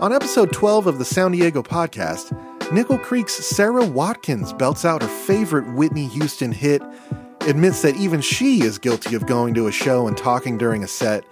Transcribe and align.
On 0.00 0.12
episode 0.12 0.52
12 0.52 0.88
of 0.88 0.98
the 0.98 1.04
Sound 1.04 1.34
Diego 1.34 1.62
podcast, 1.62 2.32
Nickel 2.72 2.98
Creek's 2.98 3.32
Sara 3.32 3.84
Watkins 3.86 4.52
belts 4.52 4.84
out 4.84 5.02
her 5.02 5.08
favorite 5.08 5.72
Whitney 5.74 6.06
Houston 6.08 6.50
hit, 6.50 6.82
admits 7.42 7.82
that 7.82 7.94
even 7.96 8.20
she 8.20 8.62
is 8.62 8.76
guilty 8.76 9.14
of 9.14 9.26
going 9.26 9.54
to 9.54 9.68
a 9.68 9.72
show 9.72 10.08
and 10.08 10.16
talking 10.16 10.58
during 10.58 10.82
a 10.82 10.88
set, 10.88 11.24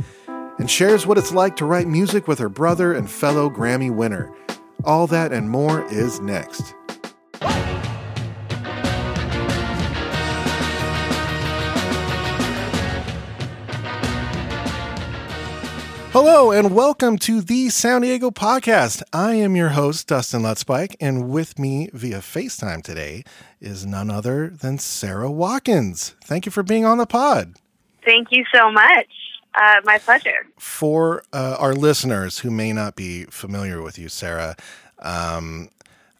and 0.58 0.70
shares 0.70 1.06
what 1.06 1.18
it's 1.18 1.32
like 1.32 1.56
to 1.56 1.64
write 1.64 1.88
music 1.88 2.28
with 2.28 2.38
her 2.38 2.48
brother 2.48 2.92
and 2.92 3.10
fellow 3.10 3.50
Grammy 3.50 3.90
winner. 3.90 4.32
All 4.84 5.08
that 5.08 5.32
and 5.32 5.50
more 5.50 5.84
is 5.86 6.20
next. 6.20 6.74
Hello 16.24 16.52
and 16.52 16.72
welcome 16.72 17.18
to 17.18 17.40
the 17.40 17.68
Sound 17.68 18.04
Diego 18.04 18.30
podcast. 18.30 19.02
I 19.12 19.34
am 19.34 19.56
your 19.56 19.70
host, 19.70 20.06
Dustin 20.06 20.42
Lothspeich, 20.42 20.94
and 21.00 21.28
with 21.28 21.58
me 21.58 21.90
via 21.92 22.18
FaceTime 22.18 22.84
today 22.84 23.24
is 23.60 23.84
none 23.84 24.08
other 24.08 24.48
than 24.48 24.78
Sara 24.78 25.28
Watkins. 25.28 26.14
Thank 26.22 26.46
you 26.46 26.52
for 26.52 26.62
being 26.62 26.84
on 26.84 26.98
the 26.98 27.06
pod. 27.06 27.56
Thank 28.04 28.28
you 28.30 28.44
so 28.54 28.70
much. 28.70 29.08
Uh, 29.56 29.80
my 29.82 29.98
pleasure. 29.98 30.46
For 30.60 31.24
uh, 31.32 31.56
our 31.58 31.74
listeners 31.74 32.38
who 32.38 32.52
may 32.52 32.72
not 32.72 32.94
be 32.94 33.24
familiar 33.24 33.82
with 33.82 33.98
you, 33.98 34.08
Sara, 34.08 34.54
um, 35.00 35.70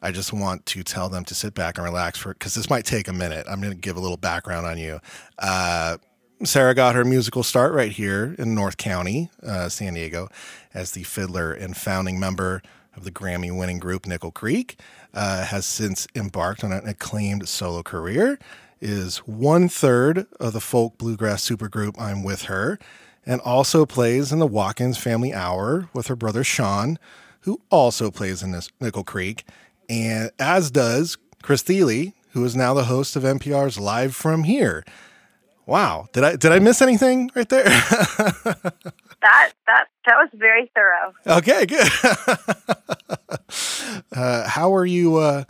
I 0.03 0.11
just 0.11 0.33
want 0.33 0.67
to 0.67 0.83
tell 0.83 1.11
them 1.11 1.25
to 1.27 1.35
sit 1.37 1.55
back 1.55 1.79
and 1.79 1.85
relax 1.85 2.19
for 2.19 2.33
because 2.33 2.55
this 2.55 2.69
might 2.69 2.87
take 2.87 3.07
a 3.07 3.13
minute. 3.13 3.47
I'm 3.49 3.61
going 3.61 3.73
to 3.73 3.79
give 3.79 3.97
a 3.97 4.01
little 4.01 4.17
background 4.17 4.67
on 4.67 4.79
you. 4.79 4.99
Uh, 5.39 5.99
Sara 6.45 6.75
got 6.75 6.97
her 6.97 7.05
musical 7.05 7.45
start 7.45 7.73
right 7.73 7.93
here 7.93 8.35
in 8.37 8.53
North 8.53 8.77
County, 8.77 9.31
uh, 9.45 9.69
San 9.69 9.95
Diego, 9.95 10.29
as 10.75 10.91
the 10.91 11.05
fiddler 11.05 11.53
and 11.53 11.77
founding 11.77 12.19
member 12.19 12.63
of 12.97 13.05
the 13.05 13.13
Grammy 13.13 13.57
winning 13.57 13.79
group 13.79 14.07
Nickel 14.07 14.33
Creek. 14.33 14.79
Uh, 15.15 15.45
has 15.45 15.65
since 15.65 16.09
embarked 16.17 16.65
on 16.65 16.73
an 16.73 16.89
acclaimed 16.89 17.49
solo 17.49 17.83
career, 17.83 18.39
is 18.81 19.19
one 19.19 19.69
third 19.69 20.27
of 20.41 20.53
the 20.53 20.61
folk 20.61 20.99
bluegrass 20.99 21.49
supergroup 21.49 22.01
I'm 22.01 22.25
With 22.25 22.43
Her, 22.45 22.79
and 23.25 23.41
also 23.43 23.87
plays 23.87 24.33
in 24.33 24.41
the 24.41 24.47
Watkins 24.47 24.99
Family 24.99 25.33
Hour 25.33 25.91
with 25.93 26.09
her 26.09 26.17
brother 26.17 26.43
Sean, 26.43 26.99
who 27.43 27.61
also 27.71 28.11
plays 28.11 28.43
in 28.43 28.51
this 28.51 28.69
Nickel 28.81 29.05
Creek, 29.05 29.45
and 29.89 30.31
as 30.41 30.71
does 30.71 31.19
Chris 31.43 31.63
Thile, 31.63 32.13
who 32.31 32.45
is 32.45 32.57
now 32.57 32.75
the 32.75 32.85
host 32.85 33.15
of 33.15 33.23
NPR's 33.23 33.79
Live 33.79 34.17
from 34.17 34.45
Here. 34.45 34.85
Wow. 35.67 36.09
Did 36.13 36.25
I 36.25 36.37
did 36.37 36.53
I 36.53 36.59
miss 36.59 36.83
anything 36.83 37.31
right 37.35 37.49
there? 37.49 37.65
that 37.65 38.63
that 39.23 39.53
that 39.67 40.17
was 40.17 40.29
very 40.35 40.71
thorough. 40.75 41.15
Okay, 41.27 41.67
good. 41.67 41.89
uh, 44.13 44.49
how 44.49 44.75
are 44.75 44.87
you 44.87 45.17
uh, 45.17 45.45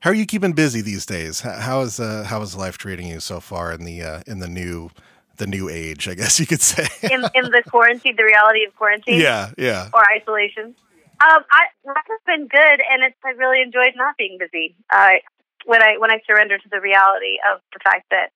how 0.00 0.10
are 0.10 0.14
you 0.14 0.26
keeping 0.26 0.52
busy 0.52 0.82
these 0.82 1.06
days? 1.06 1.40
How 1.40 1.80
is 1.80 1.98
uh, 1.98 2.24
how 2.24 2.42
is 2.42 2.54
life 2.54 2.76
treating 2.76 3.06
you 3.06 3.20
so 3.20 3.40
far 3.40 3.72
in 3.72 3.84
the 3.84 4.02
uh, 4.02 4.22
in 4.26 4.40
the 4.40 4.48
new 4.48 4.90
the 5.36 5.46
new 5.46 5.68
age, 5.68 6.08
I 6.08 6.14
guess 6.14 6.38
you 6.38 6.46
could 6.46 6.60
say. 6.60 6.86
in 7.02 7.24
in 7.34 7.50
the 7.50 7.62
quarantine, 7.68 8.16
the 8.16 8.24
reality 8.24 8.64
of 8.64 8.74
quarantine. 8.76 9.20
Yeah, 9.20 9.50
yeah. 9.58 9.88
Or 9.92 10.02
isolation. 10.12 10.74
Um, 11.20 11.44
I 11.50 11.66
life 11.84 12.04
has 12.08 12.20
been 12.26 12.46
good, 12.48 12.80
and 12.90 13.02
it's 13.02 13.16
I 13.24 13.30
really 13.30 13.62
enjoyed 13.62 13.94
not 13.96 14.16
being 14.16 14.38
busy. 14.38 14.74
Uh, 14.90 15.20
when 15.64 15.82
I 15.82 15.96
when 15.98 16.10
I 16.10 16.20
surrendered 16.26 16.62
to 16.62 16.68
the 16.68 16.80
reality 16.80 17.38
of 17.50 17.60
the 17.72 17.80
fact 17.82 18.06
that 18.10 18.30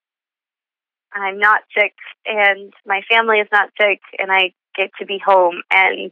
I'm 1.12 1.38
not 1.38 1.62
sick 1.76 1.94
and 2.26 2.72
my 2.86 3.02
family 3.10 3.38
is 3.38 3.48
not 3.52 3.70
sick 3.80 4.00
and 4.18 4.30
I 4.30 4.52
get 4.76 4.90
to 4.98 5.06
be 5.06 5.20
home 5.24 5.62
and 5.70 6.10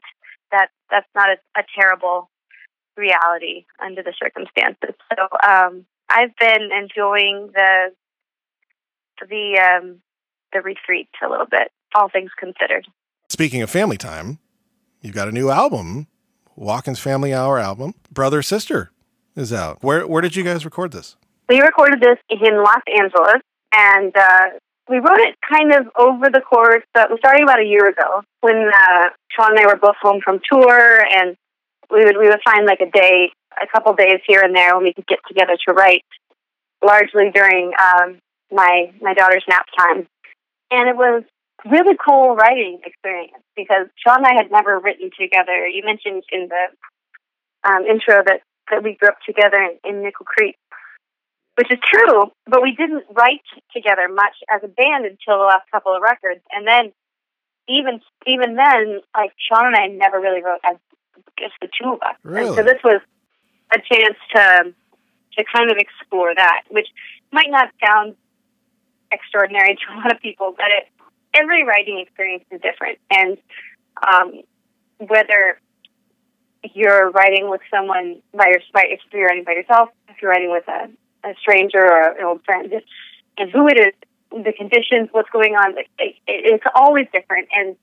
that 0.53 0.69
that's 0.91 1.09
not 1.15 1.31
a, 1.31 1.61
a 1.61 1.65
terrible 1.79 2.31
reality 2.97 3.67
under 3.83 4.03
the 4.03 4.15
circumstances. 4.23 4.95
So 5.15 5.29
um, 5.47 5.85
I've 6.09 6.35
been 6.39 6.71
enjoying 6.73 7.51
the 7.55 7.93
the 9.21 9.61
um, 9.61 10.01
the 10.53 10.61
retreat 10.61 11.09
a 11.25 11.29
little 11.29 11.47
bit, 11.47 11.71
all 11.95 12.09
things 12.09 12.31
considered. 12.39 12.87
Speaking 13.29 13.63
of 13.63 13.71
family 13.71 13.97
time, 13.97 14.39
you've 15.01 15.15
got 15.15 15.29
a 15.29 15.33
new 15.33 15.51
album, 15.51 16.07
Watkins 16.55 16.99
Family 16.99 17.35
Hour 17.35 17.59
album. 17.59 17.95
Brother 18.11 18.43
Sister 18.43 18.93
is 19.35 19.53
out. 19.53 19.83
Where 19.83 20.07
where 20.07 20.23
did 20.23 20.37
you 20.37 20.45
guys 20.45 20.65
record 20.65 20.93
this? 20.93 21.17
We 21.49 21.61
recorded 21.61 22.01
this 22.01 22.19
in 22.29 22.57
Los 22.57 22.83
Angeles, 22.99 23.43
and 23.73 24.17
uh, 24.17 24.45
we 24.89 24.99
wrote 24.99 25.19
it 25.19 25.37
kind 25.49 25.73
of 25.73 25.89
over 25.99 26.31
the 26.31 26.41
course. 26.41 26.85
But 26.95 27.11
we 27.11 27.19
started 27.19 27.43
about 27.43 27.61
a 27.61 27.67
year 27.67 27.89
ago 27.89 28.23
when 28.41 28.57
uh, 28.57 29.09
Sean 29.31 29.51
and 29.51 29.61
I 29.61 29.67
were 29.67 29.77
both 29.77 29.97
home 30.01 30.21
from 30.23 30.41
tour, 30.51 31.05
and 31.15 31.37
we 31.91 32.05
would 32.05 32.17
we 32.17 32.29
would 32.29 32.41
find 32.45 32.67
like 32.67 32.81
a 32.81 32.91
day, 32.91 33.31
a 33.61 33.67
couple 33.67 33.93
days 33.95 34.21
here 34.27 34.41
and 34.43 34.55
there 34.55 34.75
when 34.77 34.85
we 34.85 34.95
could 34.95 35.07
get 35.07 35.21
together 35.27 35.57
to 35.67 35.73
write. 35.73 36.05
Largely 36.85 37.31
during 37.35 37.73
um, 37.83 38.19
my 38.53 38.93
my 39.01 39.15
daughter's 39.15 39.45
nap 39.49 39.67
time, 39.77 40.07
and 40.71 40.89
it 40.89 40.97
was 40.97 41.25
really 41.65 41.97
cool 42.07 42.37
writing 42.37 42.81
experience 42.85 43.43
because 43.57 43.87
Sean 43.97 44.19
and 44.19 44.27
I 44.27 44.35
had 44.35 44.51
never 44.51 44.79
written 44.79 45.11
together. 45.19 45.67
You 45.67 45.83
mentioned 45.85 46.23
in 46.31 46.49
the 46.49 47.69
um, 47.69 47.85
intro 47.87 48.23
that 48.25 48.43
that 48.71 48.83
we 48.83 48.95
grew 48.95 49.09
up 49.09 49.19
together 49.25 49.57
in, 49.57 49.79
in 49.89 50.03
Nickel 50.03 50.27
Creek, 50.27 50.57
which 51.57 51.71
is 51.71 51.79
true, 51.83 52.31
but 52.47 52.63
we 52.63 52.73
didn't 52.73 53.05
write 53.11 53.45
together 53.75 54.09
much 54.09 54.37
as 54.53 54.63
a 54.63 54.69
band 54.69 55.05
until 55.05 55.39
the 55.39 55.45
last 55.45 55.71
couple 55.73 55.95
of 55.95 56.03
records. 56.03 56.41
And 56.53 56.67
then 56.67 56.93
even 57.69 58.01
even 58.27 58.57
then, 58.57 59.01
like 59.15 59.33
Sean 59.39 59.67
and 59.67 59.77
I 59.77 59.87
never 59.89 60.21
really 60.21 60.43
wrote 60.43 60.61
as 60.65 60.77
just 61.39 61.55
the 61.61 61.69
two 61.69 61.93
of 61.93 62.01
us. 62.03 62.17
Really? 62.23 62.49
And 62.49 62.57
so 62.57 62.63
this 62.63 62.83
was 62.85 63.01
a 63.73 63.79
chance 63.79 64.17
to 64.35 64.75
to 65.39 65.45
kind 65.55 65.71
of 65.71 65.77
explore 65.79 66.35
that, 66.35 66.63
which 66.71 66.89
might 67.33 67.51
not 67.51 67.69
sound 67.85 68.17
extraordinary 69.13 69.77
to 69.77 69.95
a 69.95 69.97
lot 69.97 70.13
of 70.13 70.21
people, 70.21 70.55
but 70.57 70.67
it, 70.69 70.89
every 71.35 71.65
writing 71.65 71.99
experience 72.01 72.45
is 72.51 72.61
different. 72.61 72.99
And 73.11 73.39
um, 74.07 74.41
whether 74.99 75.61
you're 76.75 77.11
writing 77.11 77.49
with 77.51 77.61
someone 77.71 78.23
by 78.35 78.49
your, 78.49 78.61
by, 78.73 78.85
if 78.89 79.01
you're 79.13 79.27
writing 79.27 79.45
by 79.45 79.53
yourself, 79.53 79.91
if 80.09 80.17
you're 80.21 80.31
writing 80.31 80.51
with 80.51 80.67
a 80.69 80.89
a 81.27 81.35
stranger 81.41 81.85
or 81.85 82.11
an 82.13 82.25
old 82.25 82.45
friend, 82.45 82.73
and 83.39 83.51
who 83.51 83.69
it 83.69 83.79
is, 83.79 83.93
the 84.31 84.53
conditions, 84.53 85.09
what's 85.13 85.31
going 85.31 85.55
on. 85.55 85.77
It, 85.79 85.87
it, 85.99 86.15
it's 86.27 86.65
always 86.75 87.07
different, 87.13 87.49
and 87.53 87.77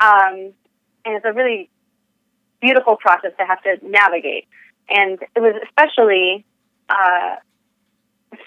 um, 0.00 0.52
and 1.04 1.16
it's 1.16 1.24
a 1.24 1.32
really 1.32 1.68
beautiful 2.60 2.96
process 2.96 3.32
to 3.38 3.44
have 3.44 3.62
to 3.62 3.78
navigate. 3.82 4.46
And 4.88 5.18
it 5.36 5.40
was 5.40 5.54
especially 5.64 6.44
uh, 6.88 7.36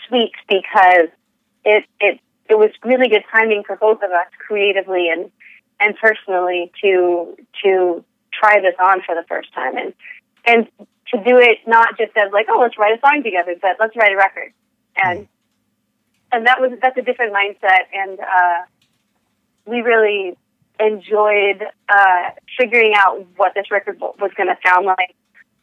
sweet 0.08 0.34
because 0.47 1.09
it 1.64 1.86
it 2.00 2.20
it 2.50 2.58
was 2.58 2.72
really 2.84 3.08
good 3.08 3.24
timing 3.31 3.64
for 3.66 3.75
both 3.75 3.97
of 3.97 4.12
us 4.12 4.28
creatively 4.46 5.09
and 5.09 5.31
and 5.80 5.96
personally 5.97 6.72
to 6.81 7.36
to 7.64 8.03
try 8.34 8.59
this 8.59 8.75
on 8.80 9.02
for 9.06 9.16
the 9.16 9.24
first 9.28 9.53
time 9.53 9.78
and 9.78 9.94
and 10.46 10.68
to 11.13 11.17
do 11.23 11.38
it 11.38 11.59
not 11.67 11.97
just 11.97 12.16
as 12.16 12.31
like, 12.31 12.47
oh, 12.49 12.59
let's 12.61 12.77
write 12.77 12.97
a 12.97 13.01
song 13.01 13.22
together, 13.23 13.55
but 13.61 13.77
let's 13.79 13.95
write 13.95 14.13
a 14.13 14.17
record. 14.17 14.53
And 15.03 15.19
mm. 15.22 15.27
and 16.31 16.47
that 16.47 16.59
was 16.59 16.72
that's 16.81 16.97
a 16.97 17.01
different 17.01 17.33
mindset, 17.33 17.88
and 17.94 18.19
uh, 18.19 18.66
we 19.66 19.81
really 19.81 20.38
enjoyed 20.79 21.63
uh, 21.89 22.29
figuring 22.57 22.94
out 22.95 23.25
what 23.35 23.53
this 23.53 23.69
record 23.72 23.99
was 23.99 24.31
going 24.35 24.47
to 24.47 24.57
sound 24.66 24.85
like, 24.85 25.16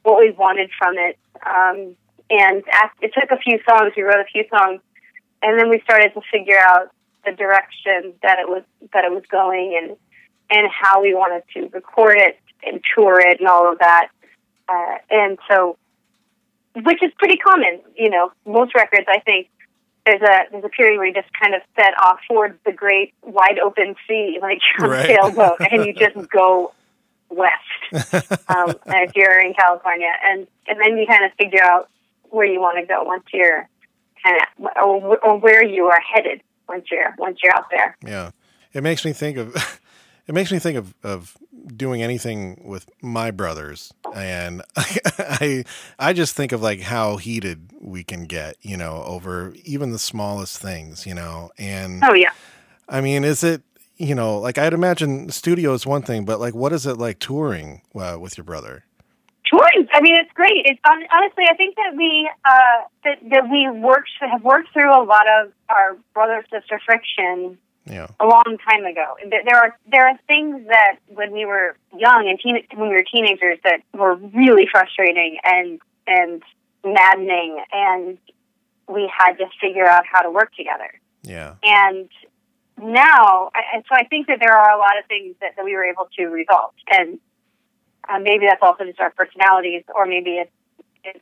what 0.02 0.18
we 0.18 0.30
wanted 0.30 0.70
from 0.78 0.94
it. 0.96 1.18
Um, 1.44 1.96
and 2.30 2.62
after, 2.72 3.06
it 3.06 3.12
took 3.14 3.30
a 3.30 3.40
few 3.40 3.58
songs. 3.68 3.92
We 3.96 4.02
wrote 4.02 4.20
a 4.20 4.30
few 4.30 4.44
songs, 4.50 4.80
and 5.42 5.58
then 5.58 5.70
we 5.70 5.80
started 5.80 6.12
to 6.14 6.20
figure 6.30 6.58
out 6.58 6.90
the 7.24 7.32
direction 7.32 8.14
that 8.22 8.38
it 8.38 8.48
was 8.48 8.62
that 8.92 9.04
it 9.04 9.10
was 9.10 9.24
going, 9.30 9.78
and 9.80 9.96
and 10.50 10.68
how 10.70 11.02
we 11.02 11.14
wanted 11.14 11.42
to 11.54 11.68
record 11.74 12.16
it 12.18 12.38
and 12.64 12.80
tour 12.94 13.20
it 13.20 13.40
and 13.40 13.48
all 13.48 13.70
of 13.70 13.78
that. 13.78 14.08
Uh, 14.68 14.98
and 15.10 15.38
so, 15.50 15.76
which 16.74 17.02
is 17.02 17.12
pretty 17.18 17.38
common, 17.38 17.80
you 17.96 18.10
know, 18.10 18.32
most 18.46 18.74
records, 18.74 19.06
I 19.08 19.20
think, 19.20 19.48
there's 20.08 20.22
a 20.22 20.50
there's 20.50 20.64
a 20.64 20.68
period 20.68 20.98
where 20.98 21.06
you 21.06 21.14
just 21.14 21.28
kind 21.40 21.54
of 21.54 21.60
set 21.76 21.92
off 22.00 22.18
towards 22.28 22.54
the 22.64 22.72
great 22.72 23.12
wide 23.22 23.58
open 23.58 23.94
sea, 24.06 24.38
like 24.42 24.60
on 24.80 24.92
a 24.92 25.06
sailboat, 25.06 25.60
and 25.60 25.84
you 25.84 25.92
just 25.92 26.16
go 26.30 26.72
west 27.30 27.52
um, 28.48 28.74
if 28.86 29.12
you're 29.14 29.40
in 29.40 29.54
California, 29.54 30.12
and 30.24 30.46
and 30.66 30.80
then 30.80 30.96
you 30.96 31.06
kind 31.06 31.24
of 31.24 31.32
figure 31.38 31.62
out 31.62 31.88
where 32.30 32.46
you 32.46 32.60
want 32.60 32.78
to 32.78 32.86
go 32.86 33.02
once 33.04 33.24
you're 33.32 33.68
kind 34.22 34.40
of 34.40 34.66
or, 34.82 35.18
or 35.18 35.38
where 35.38 35.64
you 35.64 35.86
are 35.86 36.00
headed 36.00 36.40
once 36.68 36.86
you're 36.90 37.14
once 37.18 37.38
you're 37.42 37.54
out 37.54 37.66
there. 37.70 37.96
Yeah, 38.04 38.30
it 38.72 38.82
makes 38.82 39.04
me 39.04 39.12
think 39.12 39.36
of 39.36 39.54
it 40.26 40.34
makes 40.34 40.50
me 40.50 40.58
think 40.58 40.78
of 40.78 40.94
of 41.02 41.36
doing 41.76 42.02
anything 42.02 42.62
with 42.64 42.88
my 43.02 43.30
brothers 43.30 43.92
and 44.14 44.62
I 44.76 45.64
I 45.98 46.12
just 46.12 46.36
think 46.36 46.52
of 46.52 46.62
like 46.62 46.80
how 46.80 47.16
heated 47.16 47.70
we 47.80 48.04
can 48.04 48.24
get, 48.24 48.56
you 48.62 48.76
know, 48.76 49.02
over 49.04 49.54
even 49.64 49.90
the 49.90 49.98
smallest 49.98 50.58
things, 50.60 51.06
you 51.06 51.14
know. 51.14 51.50
And 51.58 52.02
Oh 52.04 52.14
yeah. 52.14 52.32
I 52.88 53.00
mean, 53.00 53.24
is 53.24 53.44
it, 53.44 53.62
you 53.96 54.14
know, 54.14 54.38
like 54.38 54.58
I'd 54.58 54.72
imagine 54.74 55.30
studio 55.30 55.74
is 55.74 55.86
one 55.86 56.02
thing, 56.02 56.24
but 56.24 56.40
like 56.40 56.54
what 56.54 56.72
is 56.72 56.86
it 56.86 56.98
like 56.98 57.18
touring 57.18 57.82
uh, 57.94 58.16
with 58.20 58.36
your 58.36 58.44
brother? 58.44 58.84
Touring, 59.50 59.88
I 59.94 60.02
mean, 60.02 60.14
it's 60.16 60.32
great. 60.34 60.66
It's 60.66 60.80
honestly, 60.84 61.44
I 61.50 61.54
think 61.54 61.76
that 61.76 61.96
we 61.96 62.30
uh, 62.44 62.84
that 63.04 63.18
that 63.30 63.50
we 63.50 63.68
worked 63.80 64.10
have 64.20 64.42
worked 64.42 64.72
through 64.72 64.90
a 64.90 65.04
lot 65.04 65.26
of 65.40 65.52
our 65.70 65.96
brother 66.12 66.44
sister 66.50 66.80
friction 66.84 67.58
Yeah. 67.90 68.06
a 68.20 68.26
long 68.26 68.58
time 68.68 68.84
ago. 68.84 69.16
There- 69.30 69.56
are 69.56 69.78
there 69.90 70.06
are 70.08 70.18
things 70.26 70.66
that 70.68 70.96
when 71.08 71.32
we 71.32 71.44
were 71.44 71.76
young 71.96 72.28
and 72.28 72.38
teen, 72.38 72.62
when 72.74 72.88
we 72.90 72.94
were 72.94 73.02
teenagers 73.04 73.58
that 73.64 73.80
were 73.92 74.14
really 74.16 74.66
frustrating 74.70 75.38
and 75.44 75.80
and 76.06 76.42
maddening, 76.84 77.62
and 77.72 78.18
we 78.88 79.10
had 79.16 79.32
to 79.38 79.46
figure 79.60 79.86
out 79.86 80.04
how 80.10 80.22
to 80.22 80.30
work 80.30 80.54
together. 80.54 80.90
Yeah. 81.22 81.54
And 81.62 82.08
now, 82.80 83.50
I, 83.54 83.82
so 83.88 83.94
I 83.94 84.04
think 84.04 84.28
that 84.28 84.38
there 84.40 84.56
are 84.56 84.70
a 84.74 84.78
lot 84.78 84.98
of 84.98 85.04
things 85.06 85.34
that, 85.40 85.56
that 85.56 85.64
we 85.64 85.74
were 85.74 85.84
able 85.84 86.08
to 86.16 86.26
resolve, 86.26 86.72
and 86.90 87.18
uh, 88.08 88.18
maybe 88.20 88.46
that's 88.46 88.62
also 88.62 88.84
just 88.84 89.00
our 89.00 89.10
personalities, 89.10 89.82
or 89.94 90.06
maybe 90.06 90.38
it's, 90.38 90.50
it's 91.04 91.18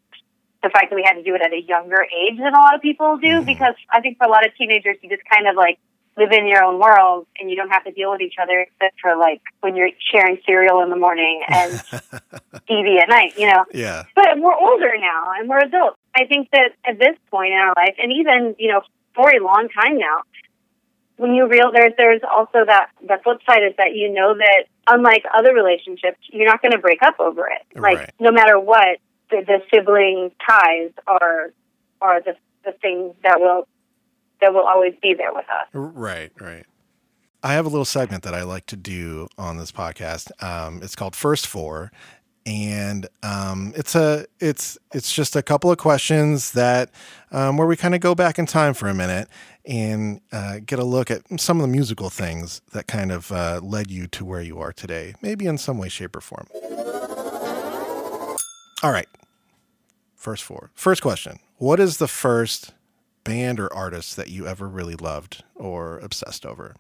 the 0.63 0.69
fact 0.71 0.91
that 0.91 0.97
we 0.97 1.03
had 1.03 1.15
to 1.15 1.23
do 1.23 1.35
it 1.35 1.43
at 1.43 1.53
a 1.53 1.61
younger 1.61 2.03
age 2.05 2.37
than 2.39 2.53
a 2.55 2.61
lot 2.61 2.75
of 2.75 2.83
people 2.83 3.17
do. 3.17 3.41
Mhm. 3.41 3.47
Because 3.47 3.75
I 3.91 4.01
think 4.01 4.19
for 4.19 4.27
a 4.27 4.31
lot 4.31 4.47
of 4.47 4.55
teenagers, 4.57 4.97
you 5.03 5.09
just 5.09 5.23
kind 5.29 5.49
of 5.49 5.57
like 5.57 5.79
live 6.17 6.33
in 6.33 6.47
your 6.47 6.65
own 6.65 6.79
world, 6.79 7.27
and 7.39 7.51
you 7.51 7.57
don't 7.57 7.69
have 7.69 7.85
to 7.85 7.93
deal 7.93 8.11
with 8.11 8.21
each 8.21 8.37
other 8.41 8.61
except 8.61 9.01
for 9.01 9.17
like 9.17 9.43
when 9.61 9.77
you're 9.77 9.91
sharing 10.13 10.39
cereal 10.47 10.83
in 10.83 10.91
the 10.91 10.97
morning 10.97 11.43
and 11.49 11.73
TV 12.69 13.01
at 13.01 13.09
night. 13.09 13.35
You 13.37 13.49
know, 13.49 13.65
yeah. 13.73 14.05
but 14.15 14.39
we're 14.39 14.55
older 14.55 14.93
now 14.99 15.33
and 15.39 15.49
we're 15.49 15.61
adults. 15.61 15.99
I 16.15 16.25
think 16.25 16.49
that 16.53 16.71
at 16.87 16.99
this 16.99 17.17
point 17.31 17.53
in 17.53 17.59
our 17.59 17.75
life, 17.77 17.97
and 18.03 18.13
even 18.13 18.57
you 18.59 18.73
know 18.73 18.81
for 19.15 19.31
a 19.31 19.43
long 19.43 19.69
time 19.69 19.99
now, 19.99 20.23
when 21.17 21.35
you 21.35 21.47
real 21.49 21.71
there's 21.73 21.93
there's 21.97 22.23
also 22.31 22.65
that 22.65 22.89
the 23.03 23.19
flip 23.23 23.39
side 23.49 23.63
is 23.63 23.75
that 23.79 23.95
you 23.95 24.13
know 24.13 24.35
that 24.35 24.65
unlike 24.87 25.25
other 25.37 25.53
relationships, 25.53 26.19
you're 26.31 26.47
not 26.47 26.63
going 26.63 26.73
to 26.73 26.79
break 26.79 27.03
up 27.03 27.19
over 27.21 27.47
it. 27.49 27.79
Like 27.79 27.99
Right. 27.99 28.11
no 28.21 28.31
matter 28.31 28.59
what, 28.59 28.99
the, 29.31 29.43
the 29.47 29.61
sibling 29.73 30.31
ties 30.47 30.93
are 31.07 31.53
are 32.01 32.23
the 32.23 32.37
the 32.65 32.73
things 32.73 33.15
that 33.23 33.39
will 33.41 33.69
that 34.47 34.55
will 34.55 34.67
always 34.67 34.95
be 35.03 35.13
there 35.15 35.33
with 35.35 35.47
us. 35.47 35.67
Right, 35.73 36.31
right. 36.41 36.65
I 37.43 37.55
have 37.55 37.67
a 37.67 37.69
little 37.69 37.85
segment 37.85 38.23
that 38.23 38.35
I 38.35 38.43
like 38.45 38.67
to 38.67 38.77
do 38.77 39.29
on 39.37 39.59
this 39.59 39.73
podcast. 39.73 40.31
Um, 40.43 40.81
it's 40.83 40.95
called 40.95 41.17
First 41.17 41.47
Four, 41.47 41.91
and 42.45 43.09
um, 43.23 43.73
it's 43.77 43.95
a 43.95 44.27
it's 44.41 44.79
it's 44.93 45.13
just 45.13 45.35
a 45.37 45.43
couple 45.43 45.71
of 45.71 45.79
questions 45.79 46.53
that 46.53 46.91
um, 47.33 47.57
where 47.57 47.67
we 47.67 47.77
kind 47.77 47.95
of 47.95 48.01
go 48.01 48.15
back 48.15 48.39
in 48.39 48.47
time 48.47 48.73
for 48.73 48.89
a 48.89 48.95
minute 48.95 49.29
and 49.65 50.21
uh, 50.33 50.61
get 50.65 50.79
a 50.79 50.85
look 50.85 51.11
at 51.11 51.23
some 51.41 51.59
of 51.59 51.63
the 51.63 51.69
musical 51.69 52.09
things 52.09 52.63
that 52.73 52.87
kind 52.87 53.11
of 53.11 53.33
uh, 53.33 53.61
led 53.63 53.91
you 53.91 54.07
to 54.07 54.25
where 54.25 54.43
you 54.43 54.61
are 54.61 54.73
today, 54.73 55.15
maybe 55.23 55.47
in 55.47 55.59
some 55.59 55.77
way, 55.77 55.89
shape, 55.89 56.15
or 56.15 56.21
form. 56.21 56.47
All 58.83 58.93
right. 58.93 59.09
First 60.15 60.45
four. 60.45 60.71
First 60.75 61.03
question. 61.03 61.41
What 61.57 61.81
is 61.81 61.99
the 61.99 62.09
first 62.09 62.73
band 63.27 63.61
or 63.61 63.73
artist 63.73 64.17
that 64.17 64.29
you 64.29 64.47
ever 64.47 64.69
really 64.69 64.95
loved 64.95 65.43
or 65.55 65.99
obsessed 65.99 66.45
over? 66.47 66.75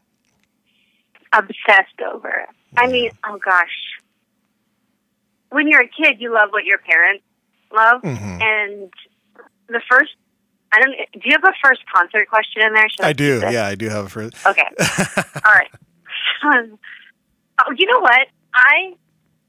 Obsessed 1.32 2.00
over. 2.12 2.46
I 2.76 2.86
mean, 2.86 3.10
oh 3.26 3.38
gosh. 3.44 3.66
When 5.50 5.68
you're 5.68 5.82
a 5.82 5.88
kid, 5.88 6.16
you 6.20 6.32
love 6.32 6.48
what 6.50 6.64
your 6.64 6.78
parents 6.78 7.24
love, 7.72 8.02
Mhm. 8.02 8.40
and 8.42 8.92
the 9.68 9.80
first. 9.90 10.14
I 10.72 10.80
don't. 10.80 10.92
Do 11.12 11.20
you 11.24 11.32
have 11.32 11.44
a 11.44 11.54
first 11.64 11.80
concert 11.94 12.28
question 12.28 12.62
in 12.62 12.74
there? 12.74 12.88
Should 12.88 13.04
I 13.04 13.12
do. 13.12 13.40
keep? 13.40 13.50
Yeah, 13.52 13.66
I 13.66 13.74
do 13.76 13.88
have 13.88 14.06
a 14.06 14.08
first. 14.08 14.44
Okay. 14.46 14.66
All 15.44 15.52
right. 15.54 15.70
oh, 16.44 17.72
you 17.76 17.86
know 17.86 18.00
what? 18.00 18.26
I 18.54 18.94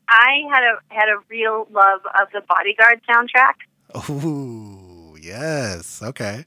I 0.07 0.41
had 0.51 0.63
a 0.63 0.77
had 0.93 1.09
a 1.09 1.17
real 1.29 1.67
love 1.71 2.01
of 2.19 2.27
the 2.33 2.41
Bodyguard 2.47 3.01
soundtrack, 3.09 4.09
Ooh, 4.09 5.17
yes. 5.19 6.01
Okay. 6.01 6.45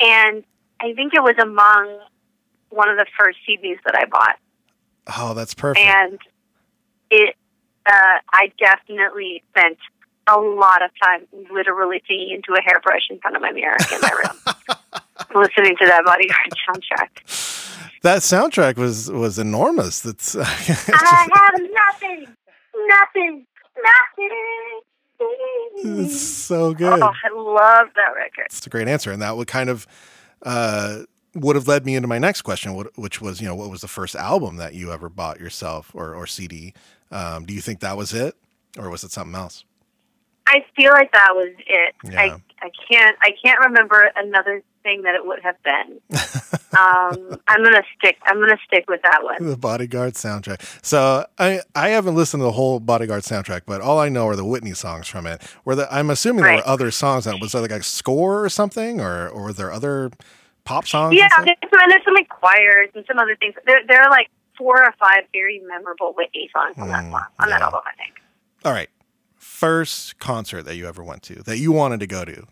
And 0.00 0.44
I 0.80 0.92
think 0.94 1.14
it 1.14 1.22
was 1.22 1.34
among 1.40 1.98
one 2.70 2.88
of 2.88 2.96
the 2.96 3.06
first 3.18 3.38
CDs 3.48 3.78
that 3.84 3.94
I 3.96 4.04
bought, 4.06 4.36
Oh, 5.16 5.34
that's 5.34 5.54
perfect. 5.54 5.86
and 5.86 6.18
it. 7.10 7.34
Uh, 7.86 8.18
I 8.34 8.52
definitely 8.58 9.42
spent 9.50 9.78
a 10.26 10.38
lot 10.38 10.82
of 10.82 10.90
time 11.02 11.26
literally 11.50 12.02
singing 12.06 12.32
into 12.34 12.52
a 12.52 12.62
hairbrush 12.62 13.08
in 13.08 13.18
front 13.18 13.34
of 13.34 13.40
my 13.40 13.50
mirror 13.50 13.78
in 13.90 14.00
my 14.02 14.10
room, 14.10 14.38
listening 15.42 15.74
to 15.80 15.86
that 15.86 16.04
Bodyguard 16.04 16.52
soundtrack. 16.68 18.00
that 18.02 18.18
soundtrack 18.18 18.76
was 18.76 19.10
was 19.10 19.38
enormous. 19.38 20.00
That's 20.00 20.34
it's 20.34 20.88
I 20.92 21.28
have 21.34 21.60
nothing, 21.60 22.26
nothing, 22.86 23.46
nothing. 23.82 24.80
It's 25.20 26.20
so 26.20 26.74
good. 26.74 27.00
Oh, 27.00 27.06
I 27.06 27.34
love 27.34 27.88
that 27.96 28.14
record. 28.14 28.46
It's 28.46 28.66
a 28.66 28.70
great 28.70 28.88
answer, 28.88 29.10
and 29.12 29.22
that 29.22 29.36
would 29.36 29.48
kind 29.48 29.70
of 29.70 29.86
uh, 30.42 31.00
would 31.34 31.56
have 31.56 31.68
led 31.68 31.84
me 31.84 31.94
into 31.94 32.08
my 32.08 32.18
next 32.18 32.42
question, 32.42 32.74
which 32.96 33.20
was, 33.20 33.40
you 33.40 33.46
know, 33.46 33.54
what 33.54 33.70
was 33.70 33.80
the 33.80 33.88
first 33.88 34.14
album 34.14 34.56
that 34.56 34.74
you 34.74 34.92
ever 34.92 35.08
bought 35.08 35.40
yourself 35.40 35.90
or 35.94 36.14
or 36.14 36.26
CD? 36.26 36.74
Um, 37.10 37.44
do 37.44 37.54
you 37.54 37.60
think 37.60 37.80
that 37.80 37.96
was 37.96 38.12
it, 38.12 38.34
or 38.78 38.90
was 38.90 39.04
it 39.04 39.10
something 39.10 39.34
else? 39.34 39.64
I 40.48 40.64
feel 40.76 40.92
like 40.92 41.12
that 41.12 41.28
was 41.32 41.52
it. 41.66 41.94
Yeah. 42.04 42.20
I 42.20 42.24
I 42.60 42.70
can't 42.90 43.16
I 43.22 43.30
can't 43.44 43.60
remember 43.60 44.10
another 44.16 44.62
thing 44.82 45.02
that 45.02 45.14
it 45.14 45.24
would 45.26 45.40
have 45.42 45.56
been. 45.62 46.00
um, 46.78 47.40
I'm 47.48 47.62
gonna 47.62 47.82
stick. 47.98 48.16
I'm 48.24 48.38
gonna 48.40 48.58
stick 48.66 48.84
with 48.88 49.00
that 49.02 49.22
one. 49.22 49.46
the 49.46 49.56
Bodyguard 49.56 50.14
soundtrack. 50.14 50.60
So 50.84 51.26
I 51.38 51.60
I 51.74 51.90
haven't 51.90 52.14
listened 52.14 52.40
to 52.40 52.44
the 52.44 52.52
whole 52.52 52.80
Bodyguard 52.80 53.22
soundtrack, 53.22 53.62
but 53.66 53.80
all 53.80 53.98
I 53.98 54.08
know 54.08 54.26
are 54.26 54.36
the 54.36 54.44
Whitney 54.44 54.72
songs 54.74 55.06
from 55.08 55.26
it. 55.26 55.42
Were 55.64 55.74
the, 55.74 55.92
I'm 55.94 56.10
assuming 56.10 56.42
there 56.44 56.54
Right. 56.54 56.64
were 56.64 56.68
other 56.70 56.90
songs 56.90 57.26
on 57.26 57.36
it. 57.36 57.40
Was 57.40 57.52
there 57.52 57.62
like 57.62 57.70
a 57.70 57.82
score 57.82 58.44
or 58.44 58.48
something, 58.48 59.00
or 59.00 59.28
or 59.28 59.44
were 59.44 59.52
there 59.52 59.72
other 59.72 60.10
pop 60.64 60.86
songs? 60.86 61.14
Yeah, 61.16 61.28
stuff? 61.28 61.44
there's 61.46 61.58
some, 61.70 61.80
and 61.80 61.92
there's 61.92 62.04
some 62.04 62.14
like 62.14 62.28
choirs 62.28 62.90
and 62.94 63.04
some 63.06 63.18
other 63.18 63.36
things. 63.36 63.54
There 63.66 63.80
there 63.86 64.02
are 64.02 64.10
like 64.10 64.28
four 64.56 64.82
or 64.82 64.92
five 64.98 65.24
very 65.32 65.60
memorable 65.68 66.12
Whitney 66.16 66.50
songs 66.52 66.74
on 66.78 66.88
that 66.88 67.04
Mm, 67.04 67.10
song, 67.12 67.24
on 67.40 67.48
that 67.50 67.62
album. 67.62 67.80
I 67.86 67.96
think. 68.02 68.14
All 68.64 68.72
right. 68.72 68.88
First 69.58 70.20
concert 70.20 70.62
that 70.70 70.76
you 70.76 70.86
ever 70.86 71.02
went 71.02 71.24
to 71.24 71.42
that 71.42 71.58
you 71.58 71.72
wanted 71.72 71.98
to 71.98 72.06
go 72.06 72.24
to. 72.24 72.46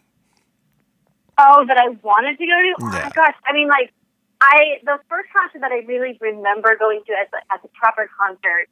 Oh, 1.39 1.63
that 1.69 1.79
I 1.79 1.91
wanted 2.03 2.35
to 2.37 2.43
go 2.45 2.51
to. 2.59 2.73
Oh 2.83 2.91
Yeah. 2.91 3.05
my 3.07 3.11
gosh! 3.15 3.35
I 3.47 3.53
mean, 3.53 3.69
like, 3.69 3.93
I 4.41 4.83
the 4.83 4.99
first 5.09 5.29
concert 5.31 5.61
that 5.61 5.71
I 5.71 5.87
really 5.87 6.19
remember 6.21 6.75
going 6.77 7.03
to 7.07 7.13
as 7.13 7.29
a, 7.33 7.39
as 7.55 7.61
a 7.63 7.69
proper 7.79 8.11
concert 8.19 8.67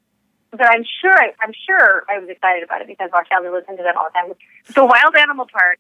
that 0.51 0.67
I'm 0.69 0.83
sure 0.83 1.15
I, 1.15 1.31
I'm 1.47 1.53
sure 1.55 2.03
I 2.11 2.19
was 2.19 2.29
excited 2.29 2.65
about 2.65 2.81
it 2.81 2.89
because 2.89 3.11
our 3.15 3.25
family 3.27 3.51
listened 3.51 3.79
to 3.79 3.85
them 3.85 3.95
all 3.97 4.09
the 4.11 4.19
time. 4.19 4.35
The 4.75 4.83
Wild 4.85 5.15
Animal 5.15 5.47
Park 5.47 5.79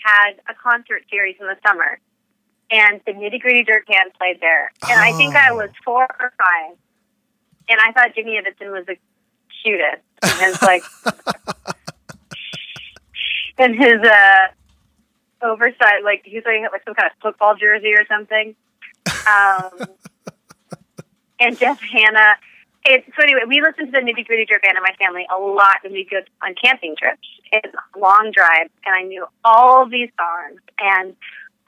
had 0.00 0.40
a 0.48 0.54
concert 0.56 1.04
series 1.12 1.36
in 1.40 1.46
the 1.46 1.60
summer, 1.60 2.00
and 2.72 3.02
the 3.04 3.12
Nitty 3.12 3.36
Gritty 3.44 3.64
Dirt 3.64 3.84
Band 3.86 4.16
played 4.16 4.40
there, 4.40 4.72
and 4.88 4.96
I 4.98 5.12
think 5.12 5.36
I 5.36 5.52
Oh. 5.52 5.56
was 5.56 5.68
four 5.84 6.04
or 6.08 6.32
five, 6.40 6.72
and 7.68 7.78
I 7.84 7.92
thought 7.92 8.14
Jimmy 8.16 8.40
Ibbotson 8.40 8.72
was 8.72 8.86
the 8.88 8.96
cutest, 9.60 10.00
and 10.22 10.40
his 10.40 10.56
like, 10.62 10.84
and 13.62 13.74
his 13.74 14.00
uh 14.02 14.48
oversized, 15.42 16.04
like 16.04 16.22
he's 16.24 16.42
wearing 16.44 16.66
like 16.70 16.84
some 16.84 16.94
kind 16.94 17.10
of 17.10 17.16
football 17.20 17.54
jersey 17.56 17.92
or 17.94 18.06
something. 18.06 18.54
Um, 19.26 19.88
and 21.40 21.58
Jeff 21.58 21.80
Hanna. 21.80 22.36
It, 22.84 23.04
so 23.16 23.22
anyway, 23.22 23.42
we 23.46 23.60
listen 23.60 23.86
to 23.86 23.92
the 23.92 23.98
Nitty 23.98 24.26
Gritty 24.26 24.44
Dirt 24.46 24.62
Band 24.62 24.76
in 24.76 24.82
my 24.82 24.94
family 24.98 25.24
a 25.32 25.38
lot 25.38 25.76
when 25.84 25.92
we 25.92 26.04
go 26.10 26.18
on 26.42 26.54
camping 26.62 26.96
trips. 26.98 27.28
It's 27.52 27.74
long 27.96 28.32
drives, 28.34 28.70
and 28.84 28.94
I 28.94 29.02
knew 29.02 29.24
all 29.44 29.88
these 29.88 30.10
songs. 30.18 30.60
And 30.80 31.14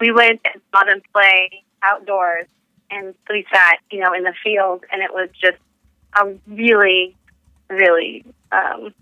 we 0.01 0.11
went 0.11 0.41
and 0.45 0.61
saw 0.73 0.85
them 0.85 1.03
play 1.13 1.63
outdoors, 1.83 2.47
and 2.91 3.15
we 3.31 3.47
sat, 3.53 3.79
you 3.93 4.01
know, 4.01 4.13
in 4.13 4.25
the 4.25 4.35
field, 4.43 4.85
and 4.91 5.03
it 5.03 5.13
was 5.13 5.29
just 5.41 5.59
a 6.17 6.35
really, 6.49 7.17
really 7.71 8.25
um, 8.51 8.93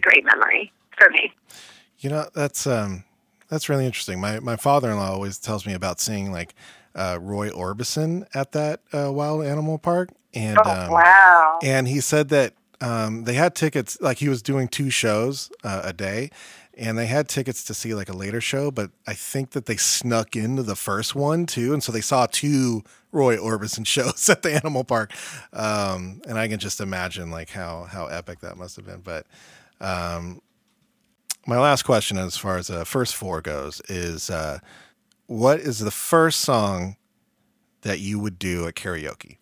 great 0.00 0.24
memory 0.24 0.72
for 0.98 1.08
me. 1.10 1.32
You 2.04 2.10
know, 2.10 2.28
that's 2.34 2.66
um 2.66 3.02
that's 3.48 3.70
really 3.70 3.86
interesting. 3.86 4.20
My 4.20 4.38
my 4.38 4.56
father 4.56 4.90
in 4.90 4.98
law 4.98 5.10
always 5.10 5.38
tells 5.38 5.64
me 5.66 5.72
about 5.72 6.00
seeing 6.00 6.30
like 6.30 6.54
uh, 6.94 7.18
Roy 7.18 7.48
Orbison 7.48 8.26
at 8.34 8.52
that 8.52 8.80
uh, 8.92 9.10
wild 9.10 9.42
animal 9.46 9.78
park, 9.78 10.10
and 10.34 10.58
Oh, 10.62 10.70
um, 10.70 10.92
wow. 10.92 11.58
and 11.62 11.88
he 11.88 12.00
said 12.02 12.28
that 12.28 12.52
um, 12.82 13.24
they 13.24 13.32
had 13.32 13.54
tickets 13.54 13.96
like 14.02 14.18
he 14.18 14.28
was 14.28 14.42
doing 14.42 14.68
two 14.68 14.90
shows 14.90 15.50
uh, 15.64 15.80
a 15.82 15.94
day 15.94 16.28
and 16.76 16.98
they 16.98 17.06
had 17.06 17.26
tickets 17.26 17.64
to 17.64 17.72
see 17.72 17.94
like 17.94 18.08
a 18.08 18.12
later 18.12 18.40
show 18.40 18.68
but 18.68 18.90
i 19.06 19.14
think 19.14 19.50
that 19.50 19.66
they 19.66 19.76
snuck 19.76 20.34
into 20.34 20.60
the 20.60 20.74
first 20.74 21.14
one 21.14 21.46
too 21.46 21.72
and 21.72 21.84
so 21.84 21.92
they 21.92 22.00
saw 22.00 22.26
two 22.26 22.82
roy 23.12 23.36
orbison 23.36 23.86
shows 23.96 24.28
at 24.28 24.42
the 24.42 24.52
animal 24.52 24.82
park 24.82 25.12
um, 25.52 26.20
and 26.26 26.36
i 26.36 26.48
can 26.48 26.58
just 26.58 26.80
imagine 26.80 27.30
like 27.30 27.50
how 27.50 27.84
how 27.84 28.06
epic 28.06 28.40
that 28.40 28.56
must 28.56 28.74
have 28.74 28.84
been 28.84 29.00
but 29.00 29.24
um, 29.80 30.40
my 31.46 31.58
last 31.58 31.82
question 31.82 32.18
as 32.18 32.36
far 32.36 32.56
as 32.56 32.68
the 32.68 32.84
first 32.84 33.14
four 33.14 33.40
goes 33.40 33.80
is 33.88 34.30
uh, 34.30 34.58
what 35.26 35.60
is 35.60 35.78
the 35.78 35.90
first 35.90 36.40
song 36.40 36.96
that 37.82 38.00
you 38.00 38.18
would 38.18 38.38
do 38.38 38.66
at 38.66 38.74
karaoke 38.74 39.36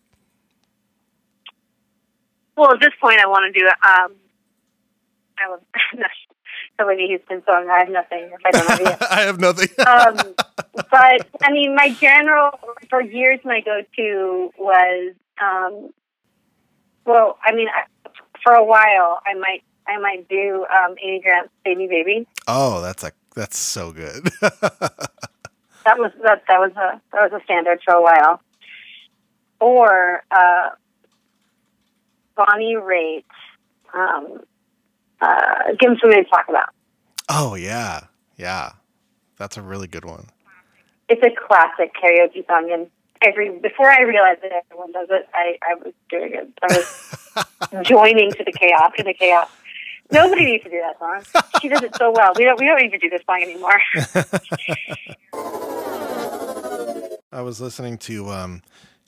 Well, 2.55 2.73
at 2.73 2.79
this 2.79 2.93
point, 3.01 3.19
I 3.19 3.27
want 3.27 3.53
to 3.53 3.59
do. 3.59 3.65
Um, 3.67 4.15
I 5.37 5.49
was 5.49 5.61
the 6.77 6.85
Whitney 6.85 7.07
Houston 7.07 7.43
song. 7.45 7.69
I 7.69 7.79
have 7.79 7.89
nothing. 7.89 8.29
If 8.31 8.45
I 8.45 8.51
don't 8.51 8.87
have. 8.87 9.07
I 9.11 9.21
have 9.21 9.39
nothing. 9.39 9.69
um, 9.87 10.35
but 10.75 11.27
I 11.41 11.51
mean, 11.51 11.75
my 11.75 11.89
general 11.99 12.51
for 12.89 13.01
years, 13.01 13.39
my 13.43 13.61
go-to 13.61 14.51
was 14.57 15.13
um, 15.41 15.89
well, 17.05 17.37
I 17.43 17.53
mean, 17.53 17.67
I, 17.67 18.09
for 18.43 18.53
a 18.53 18.63
while, 18.63 19.21
I 19.25 19.33
might 19.35 19.63
I 19.87 19.97
might 19.99 20.27
do 20.29 20.65
um, 20.65 20.95
Amy 21.03 21.21
Grant's 21.21 21.51
"Baby 21.63 21.87
Baby." 21.87 22.27
oh, 22.47 22.81
that's 22.81 23.03
a 23.03 23.11
that's 23.35 23.57
so 23.57 23.91
good. 23.91 24.29
That 25.85 25.97
was 25.99 26.11
that 26.23 26.43
that 26.47 26.59
was 26.59 26.71
a 26.77 27.01
that 27.11 27.29
was 27.29 27.41
a 27.41 27.43
standard 27.43 27.81
for 27.83 27.93
a 27.93 28.01
while. 28.01 28.39
Or 29.59 30.23
uh, 30.31 30.69
Bonnie 32.35 32.75
Raitt. 32.75 33.25
Um, 33.93 34.41
uh, 35.21 35.73
give 35.79 35.91
him 35.91 35.97
something 36.01 36.23
to 36.23 36.29
talk 36.29 36.45
about. 36.49 36.69
oh 37.29 37.55
yeah, 37.55 38.05
yeah, 38.37 38.71
that's 39.37 39.57
a 39.57 39.61
really 39.61 39.87
good 39.87 40.05
one. 40.05 40.27
It's 41.09 41.21
a 41.21 41.29
classic 41.47 41.91
karaoke 42.01 42.47
song, 42.47 42.71
and 42.71 42.87
every 43.21 43.49
before 43.59 43.89
I 43.89 44.01
realized 44.03 44.41
that 44.41 44.51
everyone 44.53 44.93
does 44.93 45.09
it, 45.11 45.27
I, 45.33 45.57
I 45.61 45.75
was 45.75 45.93
doing 46.09 46.33
it. 46.33 46.49
I 46.61 46.77
was 46.77 47.85
joining 47.87 48.31
to 48.31 48.43
the 48.43 48.51
chaos 48.53 48.91
in 48.97 49.05
the 49.05 49.13
chaos. 49.13 49.49
Nobody 50.11 50.45
needs 50.45 50.63
to 50.63 50.69
do 50.69 50.81
that 50.81 50.99
song. 50.99 51.43
She 51.61 51.69
does 51.69 51.81
it 51.81 51.95
so 51.95 52.11
well. 52.11 52.33
We 52.35 52.43
don't 52.43 52.59
we 52.59 52.65
don't 52.65 52.81
need 52.81 52.91
to 52.91 52.97
do 52.97 53.09
this 53.09 53.21
song 53.25 53.41
anymore. 53.41 53.81
I 57.31 57.41
was 57.41 57.59
listening 57.59 57.97
to 57.99 58.29
um, 58.29 58.61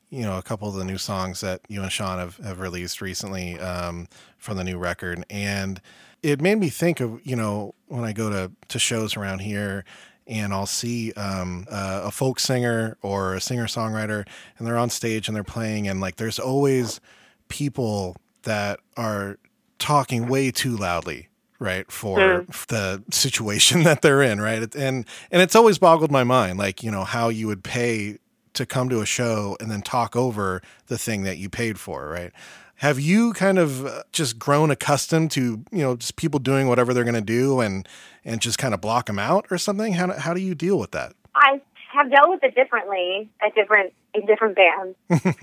you 0.09 0.23
know 0.23 0.37
a 0.37 0.41
couple 0.43 0.67
of 0.67 0.75
the 0.75 0.85
new 0.85 0.97
songs 0.97 1.41
that 1.41 1.61
you 1.67 1.81
and 1.81 1.91
Sean 1.91 2.17
have, 2.17 2.37
have 2.37 2.59
released 2.59 3.01
recently 3.01 3.59
um, 3.59 4.07
from 4.37 4.57
the 4.57 4.63
new 4.63 4.77
record, 4.77 5.23
and 5.29 5.81
it 6.23 6.41
made 6.41 6.57
me 6.57 6.69
think 6.69 6.99
of 6.99 7.19
you 7.25 7.35
know 7.35 7.75
when 7.87 8.03
I 8.03 8.13
go 8.13 8.29
to 8.29 8.51
to 8.69 8.79
shows 8.79 9.15
around 9.15 9.39
here. 9.39 9.85
And 10.27 10.53
I'll 10.53 10.65
see 10.65 11.13
um, 11.13 11.67
uh, 11.69 12.01
a 12.05 12.09
folk 12.09 12.39
singer 12.39 12.97
or 13.03 13.35
a 13.35 13.41
singer 13.41 13.67
songwriter, 13.67 14.27
and 14.57 14.65
they're 14.65 14.75
on 14.75 14.89
stage 14.89 15.27
and 15.27 15.35
they're 15.35 15.43
playing, 15.43 15.87
and 15.87 16.01
like 16.01 16.15
there's 16.15 16.39
always 16.39 16.99
people 17.47 18.15
that 18.41 18.79
are 18.97 19.37
talking 19.79 20.27
way 20.27 20.51
too 20.51 20.75
loudly 20.75 21.27
right 21.59 21.89
for 21.91 22.17
Mm. 22.19 22.67
the 22.67 23.03
situation 23.11 23.83
that 23.87 24.01
they're 24.01 24.21
in 24.21 24.41
right 24.41 24.73
and 24.75 25.05
and 25.31 25.41
it's 25.41 25.55
always 25.55 25.77
boggled 25.77 26.11
my 26.11 26.23
mind 26.23 26.57
like 26.59 26.83
you 26.83 26.91
know 26.91 27.03
how 27.03 27.29
you 27.29 27.47
would 27.47 27.63
pay 27.63 28.17
to 28.53 28.65
come 28.65 28.89
to 28.89 29.01
a 29.01 29.05
show 29.05 29.55
and 29.59 29.69
then 29.71 29.81
talk 29.81 30.15
over 30.15 30.61
the 30.87 30.97
thing 30.97 31.23
that 31.23 31.37
you 31.37 31.49
paid 31.49 31.79
for 31.79 32.07
right 32.09 32.31
have 32.79 32.99
you 32.99 33.31
kind 33.33 33.57
of 33.57 33.85
uh, 33.85 34.03
just 34.11 34.37
grown 34.37 34.69
accustomed 34.71 35.31
to 35.31 35.63
you 35.71 35.81
know 35.81 35.95
just 35.95 36.15
people 36.17 36.39
doing 36.39 36.67
whatever 36.67 36.93
they're 36.93 37.03
going 37.05 37.13
to 37.15 37.21
do 37.21 37.59
and 37.61 37.87
and 38.25 38.41
just 38.41 38.57
kind 38.57 38.73
of 38.73 38.81
block 38.81 39.05
them 39.05 39.19
out 39.19 39.45
or 39.49 39.57
something 39.57 39.93
how, 39.93 40.07
do- 40.07 40.13
how 40.19 40.33
do 40.33 40.41
you 40.41 40.55
deal 40.55 40.77
with 40.77 40.91
that 40.91 41.13
I 41.35 41.61
have 41.93 42.09
dealt 42.11 42.29
with 42.29 42.43
it 42.43 42.53
differently 42.55 43.29
at 43.45 43.55
different 43.55 43.93
in 44.13 44.25
different 44.25 44.55
bands. 44.57 44.95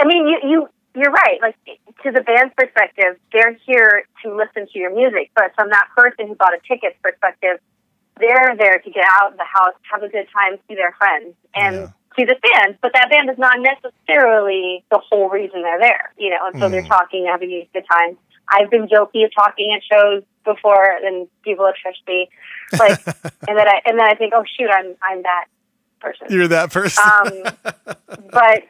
I 0.00 0.04
mean, 0.04 0.26
you 0.28 0.38
you 0.44 0.68
you're 0.94 1.10
right. 1.12 1.38
Like 1.42 1.56
to 2.02 2.10
the 2.12 2.20
band's 2.22 2.54
perspective, 2.56 3.18
they're 3.32 3.56
here 3.66 4.04
to 4.24 4.34
listen 4.34 4.66
to 4.72 4.78
your 4.78 4.94
music, 4.94 5.30
but 5.34 5.52
from 5.54 5.70
that 5.70 5.88
person 5.96 6.28
who 6.28 6.34
bought 6.34 6.54
a 6.54 6.60
ticket's 6.66 6.96
perspective, 7.02 7.58
they're 8.20 8.54
there 8.56 8.78
to 8.78 8.90
get 8.90 9.04
out 9.20 9.32
of 9.32 9.38
the 9.38 9.44
house, 9.44 9.74
have 9.90 10.02
a 10.02 10.08
good 10.08 10.26
time, 10.32 10.58
see 10.68 10.74
their 10.76 10.94
friends, 10.98 11.34
and 11.54 11.76
Yeah. 11.76 11.86
see 12.16 12.24
the 12.24 12.36
band. 12.38 12.78
But 12.80 12.92
that 12.94 13.10
band 13.10 13.28
is 13.28 13.38
not 13.38 13.58
necessarily 13.58 14.84
the 14.90 14.98
whole 15.10 15.28
reason 15.28 15.62
they're 15.62 15.80
there, 15.80 16.12
you 16.16 16.30
know. 16.30 16.46
And 16.46 16.54
so 16.60 16.68
they're 16.68 16.82
Mhm. 16.82 16.88
talking, 16.88 17.26
having 17.26 17.50
a 17.50 17.68
good 17.74 17.84
time. 17.90 18.16
I've 18.48 18.70
been 18.70 18.86
guilty 18.86 19.24
of 19.24 19.34
talking 19.34 19.72
at 19.74 19.82
shows 19.82 20.22
before, 20.44 20.84
and 21.02 21.26
people 21.42 21.66
have 21.66 21.74
trashed 21.74 22.06
me, 22.06 22.28
like, 22.78 23.00
and 23.48 23.58
then 23.58 23.66
I 23.66 23.80
and 23.86 23.98
then 23.98 24.06
I 24.06 24.14
think, 24.14 24.32
oh 24.36 24.44
shoot, 24.44 24.70
I'm 24.70 24.94
I'm 25.02 25.22
that 25.22 25.46
person. 26.00 26.28
you're 26.30 26.48
that 26.48 26.70
person 26.70 27.02
Um, 27.02 27.56
but 28.32 28.62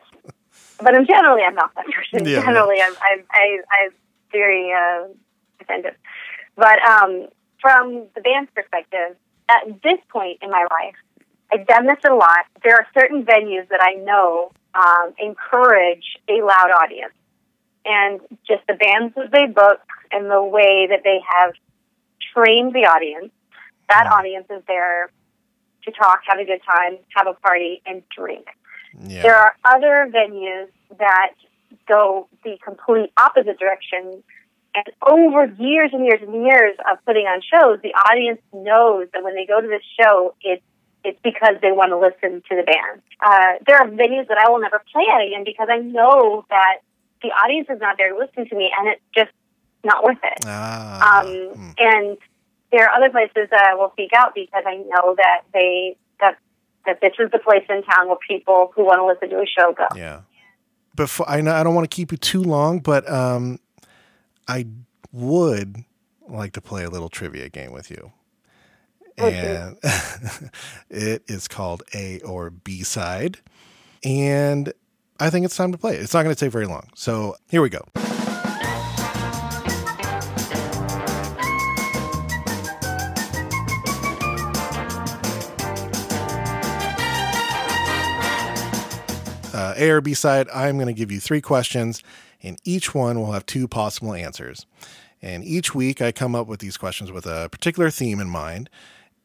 but 0.85 0.95
I'm 0.95 1.07
generally, 1.07 1.43
I'm 1.43 1.55
not 1.55 1.75
that 1.75 1.87
person. 1.87 2.29
Yeah. 2.29 2.43
Generally, 2.43 2.81
I'm 2.83 2.95
I'm 3.03 3.25
I, 3.31 3.59
I'm 3.73 3.91
very 4.31 4.73
uh, 4.73 5.09
offended. 5.61 5.95
But 6.57 6.79
um, 6.83 7.29
from 7.61 8.07
the 8.14 8.21
band's 8.21 8.50
perspective, 8.55 9.17
at 9.49 9.83
this 9.83 9.99
point 10.11 10.38
in 10.43 10.50
my 10.50 10.67
life, 10.71 10.95
I've 11.53 11.67
done 11.67 11.87
this 11.87 11.99
a 12.09 12.14
lot. 12.14 12.45
There 12.62 12.75
are 12.75 12.87
certain 12.93 13.25
venues 13.25 13.69
that 13.71 13.81
I 13.81 13.95
know 13.95 14.53
um, 14.75 15.14
encourage 15.19 16.05
a 16.29 16.45
loud 16.45 16.71
audience, 16.71 17.14
and 17.85 18.21
just 18.47 18.67
the 18.69 18.75
bands 18.75 19.14
that 19.17 19.31
they 19.33 19.47
book 19.47 19.81
and 20.12 20.31
the 20.31 20.43
way 20.43 20.87
that 20.91 21.00
they 21.03 21.21
have 21.37 21.55
trained 22.35 22.73
the 22.75 22.87
audience. 22.87 23.33
That 23.88 24.07
audience 24.07 24.47
is 24.50 24.62
there 24.67 25.11
to 25.85 25.91
talk, 25.93 26.21
have 26.26 26.38
a 26.38 26.45
good 26.45 26.61
time, 26.67 26.99
have 27.14 27.26
a 27.26 27.35
party, 27.35 27.83
and 27.87 28.03
drink. 28.17 28.47
Yeah 29.03 29.23
There 29.23 29.37
are 29.37 29.57
other 29.65 30.11
venues 30.13 30.69
that 30.99 31.33
go 31.87 32.29
the 32.45 32.59
complete 32.65 33.11
opposite 33.17 33.59
direction. 33.59 34.23
And 34.77 34.87
over 35.07 35.45
years 35.45 35.91
and 35.93 36.05
years 36.05 36.21
and 36.21 36.45
years 36.45 36.77
of 36.91 36.99
putting 37.07 37.27
on 37.27 37.41
shows, 37.43 37.79
the 37.83 37.95
audience 38.11 38.41
knows 38.53 39.07
that 39.13 39.23
when 39.23 39.35
they 39.37 39.47
go 39.47 39.61
to 39.61 39.69
this 39.69 39.83
show, 40.01 40.35
it's 40.43 40.63
it's 41.05 41.21
because 41.23 41.57
they 41.61 41.71
want 41.71 41.91
to 41.91 41.99
listen 41.99 42.43
to 42.49 42.57
the 42.57 42.63
band. 42.63 43.03
Uh, 43.21 43.63
there 43.67 43.77
are 43.77 43.87
venues 43.87 44.27
that 44.29 44.39
I 44.39 44.51
will 44.51 44.59
never 44.59 44.83
play 44.91 45.05
at 45.13 45.21
again 45.27 45.45
because 45.45 45.69
I 45.71 45.79
know 45.79 46.47
that 46.49 46.79
the 47.23 47.29
audience 47.29 47.69
is 47.71 47.79
not 47.79 47.99
there 47.99 48.11
to 48.13 48.19
listen 48.19 48.49
to 48.49 48.57
me, 48.57 48.73
and 48.77 48.89
it's 48.89 49.03
just 49.15 49.31
not 49.85 50.03
worth 50.03 50.19
it. 50.23 50.45
ah, 50.47 51.21
Um, 51.21 51.27
hmm. 51.55 51.71
and 51.79 52.19
there 52.73 52.89
are 52.89 52.97
other 52.97 53.11
places 53.11 53.49
that 53.51 53.63
I 53.63 53.75
will 53.75 53.93
seek 53.97 54.13
out 54.15 54.35
because 54.35 54.65
I 54.67 54.77
know 54.77 55.15
that 55.17 55.43
they 55.53 55.97
that 56.87 57.00
this 57.00 57.12
is 57.19 57.31
the 57.31 57.38
place 57.38 57.64
in 57.69 57.83
town 57.83 58.09
where 58.09 58.17
people 58.26 58.73
who 58.75 58.85
want 58.85 58.99
to 58.99 59.07
listen 59.07 59.31
to 59.37 59.43
a 59.43 59.47
show 59.47 59.73
go. 59.73 59.87
Yeah. 59.97 60.23
Before 60.95 61.29
I 61.29 61.41
know 61.41 61.53
I 61.53 61.62
don't 61.62 61.75
want 61.75 61.91
to 61.91 61.95
keep 61.95 62.12
you 62.12 62.19
too 62.19 62.43
long, 62.43 62.79
but 62.79 63.11
um, 63.11 63.59
I 64.47 64.67
would 65.12 65.85
like 66.29 66.53
to 66.53 66.61
play 66.61 66.85
a 66.85 66.91
little 66.91 67.09
trivia 67.09 67.49
game 67.49 67.73
with 67.73 67.91
you. 67.91 68.12
Okay. 69.19 69.57
And 69.57 69.79
it 70.91 71.23
is 71.29 71.49
called 71.49 71.83
A 71.95 72.21
or 72.21 72.50
B 72.50 72.83
side. 72.83 73.38
And 74.05 74.73
I 75.21 75.31
think 75.31 75.45
it's 75.45 75.57
time 75.57 75.73
to 75.73 75.79
play 75.79 75.95
it. 75.95 76.03
It's 76.03 76.14
not 76.14 76.25
going 76.25 76.35
to 76.35 76.38
take 76.38 76.53
very 76.53 76.67
long. 76.67 76.91
So 76.95 77.37
here 77.49 77.62
we 77.62 77.71
go. 77.71 77.85
Uh, 89.75 89.85
A 89.85 89.90
or 89.90 90.00
B 90.00 90.14
side, 90.14 90.49
I'm 90.54 90.76
going 90.76 90.87
to 90.87 90.93
give 90.93 91.11
you 91.11 91.21
three 91.21 91.40
questions, 91.40 92.02
and 92.43 92.59
each 92.64 92.95
one 92.95 93.21
will 93.21 93.33
have 93.33 93.47
two 93.47 93.69
possible 93.69 94.14
answers. 94.14 94.66
And 95.23 95.45
each 95.45 95.75
week, 95.75 96.02
I 96.02 96.12
come 96.12 96.35
up 96.35 96.47
with 96.47 96.61
these 96.61 96.76
questions 96.76 97.11
with 97.11 97.26
a 97.26 97.49
particular 97.50 97.90
theme 97.90 98.21
in 98.21 98.28
mind. 98.28 98.69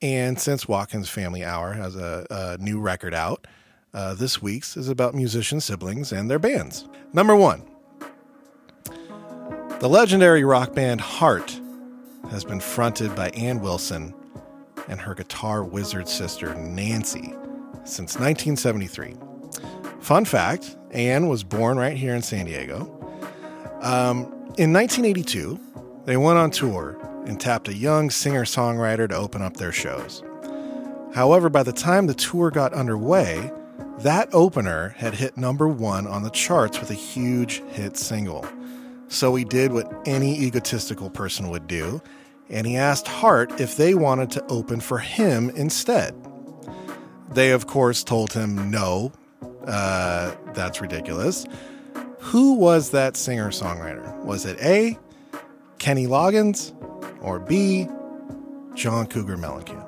And 0.01 0.39
since 0.39 0.67
Watkins 0.67 1.09
Family 1.09 1.43
Hour 1.43 1.73
has 1.73 1.95
a, 1.95 2.25
a 2.29 2.57
new 2.57 2.79
record 2.79 3.13
out, 3.13 3.47
uh, 3.93 4.13
this 4.13 4.41
week's 4.41 4.77
is 4.77 4.87
about 4.87 5.13
musician 5.13 5.59
siblings 5.59 6.11
and 6.11 6.29
their 6.29 6.39
bands. 6.39 6.87
Number 7.11 7.35
one 7.35 7.63
The 9.79 9.89
legendary 9.89 10.43
rock 10.43 10.73
band 10.73 11.01
Heart 11.01 11.59
has 12.29 12.45
been 12.45 12.59
fronted 12.59 13.15
by 13.15 13.29
Ann 13.31 13.59
Wilson 13.59 14.13
and 14.87 15.01
her 15.01 15.15
guitar 15.15 15.63
wizard 15.63 16.07
sister 16.07 16.55
Nancy 16.55 17.33
since 17.83 18.17
1973. 18.17 19.28
Fun 19.99 20.25
fact 20.25 20.77
Ann 20.91 21.27
was 21.27 21.43
born 21.43 21.77
right 21.77 21.95
here 21.95 22.15
in 22.15 22.21
San 22.21 22.45
Diego. 22.45 22.95
Um, 23.81 24.23
in 24.57 24.73
1982, 24.73 25.59
they 26.05 26.17
went 26.17 26.37
on 26.37 26.51
tour 26.51 26.97
and 27.25 27.39
tapped 27.39 27.67
a 27.67 27.73
young 27.73 28.09
singer 28.09 28.43
songwriter 28.43 29.07
to 29.07 29.15
open 29.15 29.41
up 29.41 29.57
their 29.57 29.71
shows. 29.71 30.23
However, 31.13 31.49
by 31.49 31.63
the 31.63 31.73
time 31.73 32.07
the 32.07 32.13
tour 32.13 32.51
got 32.51 32.73
underway, 32.73 33.51
that 33.99 34.29
opener 34.31 34.89
had 34.97 35.13
hit 35.13 35.37
number 35.37 35.67
one 35.67 36.07
on 36.07 36.23
the 36.23 36.29
charts 36.29 36.79
with 36.79 36.89
a 36.89 36.95
huge 36.95 37.61
hit 37.69 37.97
single. 37.97 38.47
So 39.07 39.35
he 39.35 39.43
did 39.43 39.73
what 39.73 39.91
any 40.05 40.39
egotistical 40.39 41.09
person 41.09 41.49
would 41.49 41.67
do, 41.67 42.01
and 42.49 42.65
he 42.65 42.77
asked 42.77 43.07
Heart 43.07 43.59
if 43.59 43.75
they 43.75 43.93
wanted 43.93 44.31
to 44.31 44.45
open 44.47 44.79
for 44.79 44.99
him 44.99 45.49
instead. 45.51 46.15
They, 47.31 47.51
of 47.51 47.67
course, 47.67 48.03
told 48.03 48.33
him 48.33 48.71
no, 48.71 49.11
uh, 49.69 50.35
that's 50.53 50.81
ridiculous. 50.81 51.45
Who 52.19 52.55
was 52.55 52.91
that 52.91 53.15
singer 53.15 53.49
songwriter? 53.49 54.15
Was 54.25 54.45
it 54.45 54.59
A, 54.61 54.97
Kenny 55.77 56.05
Loggins, 56.07 56.73
or 57.21 57.39
B, 57.39 57.87
John 58.75 59.07
Cougar 59.07 59.37
Mellencamp? 59.37 59.87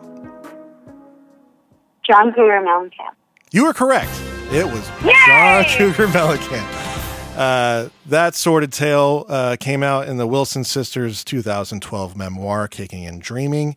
John 2.03 2.31
Cougar 2.33 2.61
Mellencamp. 2.61 3.15
You 3.51 3.65
were 3.65 3.73
correct. 3.73 4.11
It 4.51 4.65
was 4.65 4.89
Yay! 5.03 5.13
John 5.27 5.65
Cougar 5.65 6.07
Mellencamp. 6.07 7.37
Uh, 7.37 7.89
that 8.05 8.35
sordid 8.35 8.73
tale 8.73 9.25
uh, 9.29 9.55
came 9.59 9.83
out 9.83 10.07
in 10.07 10.17
the 10.17 10.27
Wilson 10.27 10.63
sisters' 10.63 11.23
2012 11.23 12.15
memoir, 12.15 12.67
Kicking 12.67 13.05
and 13.05 13.21
Dreaming. 13.21 13.75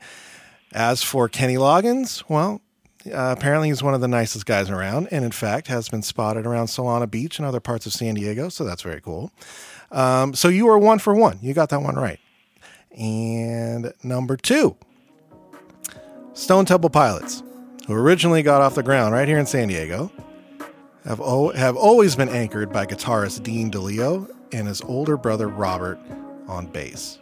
As 0.72 1.02
for 1.04 1.28
Kenny 1.28 1.54
Loggins, 1.54 2.24
well, 2.28 2.60
uh, 3.12 3.34
apparently 3.36 3.68
he's 3.68 3.82
one 3.82 3.94
of 3.94 4.00
the 4.00 4.08
nicest 4.08 4.46
guys 4.46 4.70
around, 4.70 5.08
and 5.10 5.24
in 5.24 5.30
fact 5.32 5.68
has 5.68 5.88
been 5.88 6.02
spotted 6.02 6.46
around 6.46 6.66
Solana 6.66 7.10
Beach 7.10 7.38
and 7.38 7.46
other 7.46 7.60
parts 7.60 7.86
of 7.86 7.92
San 7.92 8.14
Diego, 8.14 8.48
so 8.48 8.64
that's 8.64 8.82
very 8.82 9.00
cool. 9.00 9.30
Um, 9.90 10.34
so 10.34 10.48
you 10.48 10.68
are 10.68 10.78
one 10.78 10.98
for 10.98 11.14
one. 11.14 11.38
You 11.42 11.54
got 11.54 11.68
that 11.70 11.82
one 11.82 11.96
right. 11.96 12.18
And 12.96 13.92
number 14.02 14.36
two, 14.36 14.76
Stone 16.32 16.64
Temple 16.64 16.90
Pilots, 16.90 17.42
who 17.86 17.94
originally 17.94 18.42
got 18.42 18.60
off 18.60 18.74
the 18.74 18.82
ground 18.82 19.14
right 19.14 19.28
here 19.28 19.38
in 19.38 19.46
San 19.46 19.68
Diego, 19.68 20.10
have, 21.04 21.20
o- 21.20 21.52
have 21.52 21.76
always 21.76 22.16
been 22.16 22.28
anchored 22.28 22.72
by 22.72 22.86
guitarist 22.86 23.42
Dean 23.42 23.70
DeLeo 23.70 24.28
and 24.52 24.66
his 24.66 24.80
older 24.82 25.16
brother 25.16 25.48
Robert 25.48 25.98
on 26.48 26.66
bass. 26.66 27.18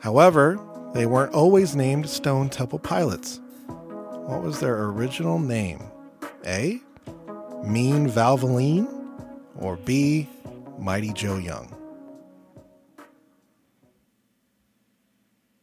However, 0.00 0.58
they 0.94 1.06
weren't 1.06 1.34
always 1.34 1.74
named 1.76 2.08
Stone 2.08 2.50
Temple 2.50 2.78
Pilots. 2.78 3.40
What 4.26 4.42
was 4.42 4.58
their 4.58 4.84
original 4.84 5.38
name? 5.38 5.82
A. 6.46 6.80
Mean 7.62 8.08
Valvoline 8.08 8.88
or 9.58 9.76
B. 9.76 10.26
Mighty 10.78 11.12
Joe 11.12 11.36
Young? 11.36 11.70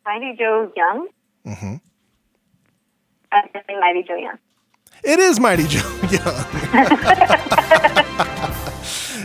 Mighty 0.05 0.35
Joe 0.37 0.71
Young? 0.75 1.07
Mm-hmm. 1.47 1.75
I'm 3.31 3.49
guessing 3.51 3.79
Mighty 3.79 4.03
Joe 4.07 4.17
Young. 4.17 4.37
It 5.03 5.17
is 5.19 5.39
Mighty 5.39 5.65
Joe 5.65 5.79
Young. 6.11 6.45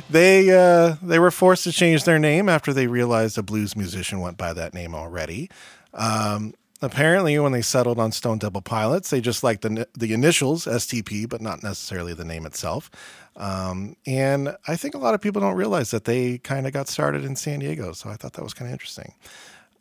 they 0.10 0.50
uh, 0.50 0.96
they 1.02 1.18
were 1.18 1.30
forced 1.30 1.64
to 1.64 1.72
change 1.72 2.04
their 2.04 2.18
name 2.18 2.48
after 2.48 2.72
they 2.72 2.86
realized 2.86 3.36
a 3.36 3.42
blues 3.42 3.76
musician 3.76 4.20
went 4.20 4.38
by 4.38 4.54
that 4.54 4.72
name 4.72 4.94
already. 4.94 5.50
Um, 5.92 6.54
apparently, 6.82 7.38
when 7.38 7.52
they 7.52 7.62
settled 7.62 7.98
on 7.98 8.12
Stone 8.12 8.38
Temple 8.40 8.62
Pilots, 8.62 9.10
they 9.10 9.20
just 9.20 9.42
liked 9.42 9.62
the 9.62 9.88
the 9.94 10.12
initials 10.12 10.66
STP, 10.66 11.28
but 11.28 11.40
not 11.40 11.62
necessarily 11.62 12.14
the 12.14 12.24
name 12.24 12.46
itself. 12.46 12.90
Um, 13.36 13.96
and 14.06 14.56
I 14.66 14.76
think 14.76 14.94
a 14.94 14.98
lot 14.98 15.14
of 15.14 15.20
people 15.20 15.40
don't 15.40 15.56
realize 15.56 15.90
that 15.90 16.04
they 16.04 16.38
kind 16.38 16.66
of 16.66 16.72
got 16.72 16.88
started 16.88 17.24
in 17.24 17.36
San 17.36 17.58
Diego. 17.58 17.92
So 17.92 18.08
I 18.08 18.14
thought 18.16 18.32
that 18.34 18.42
was 18.42 18.54
kind 18.54 18.68
of 18.68 18.72
interesting. 18.72 19.12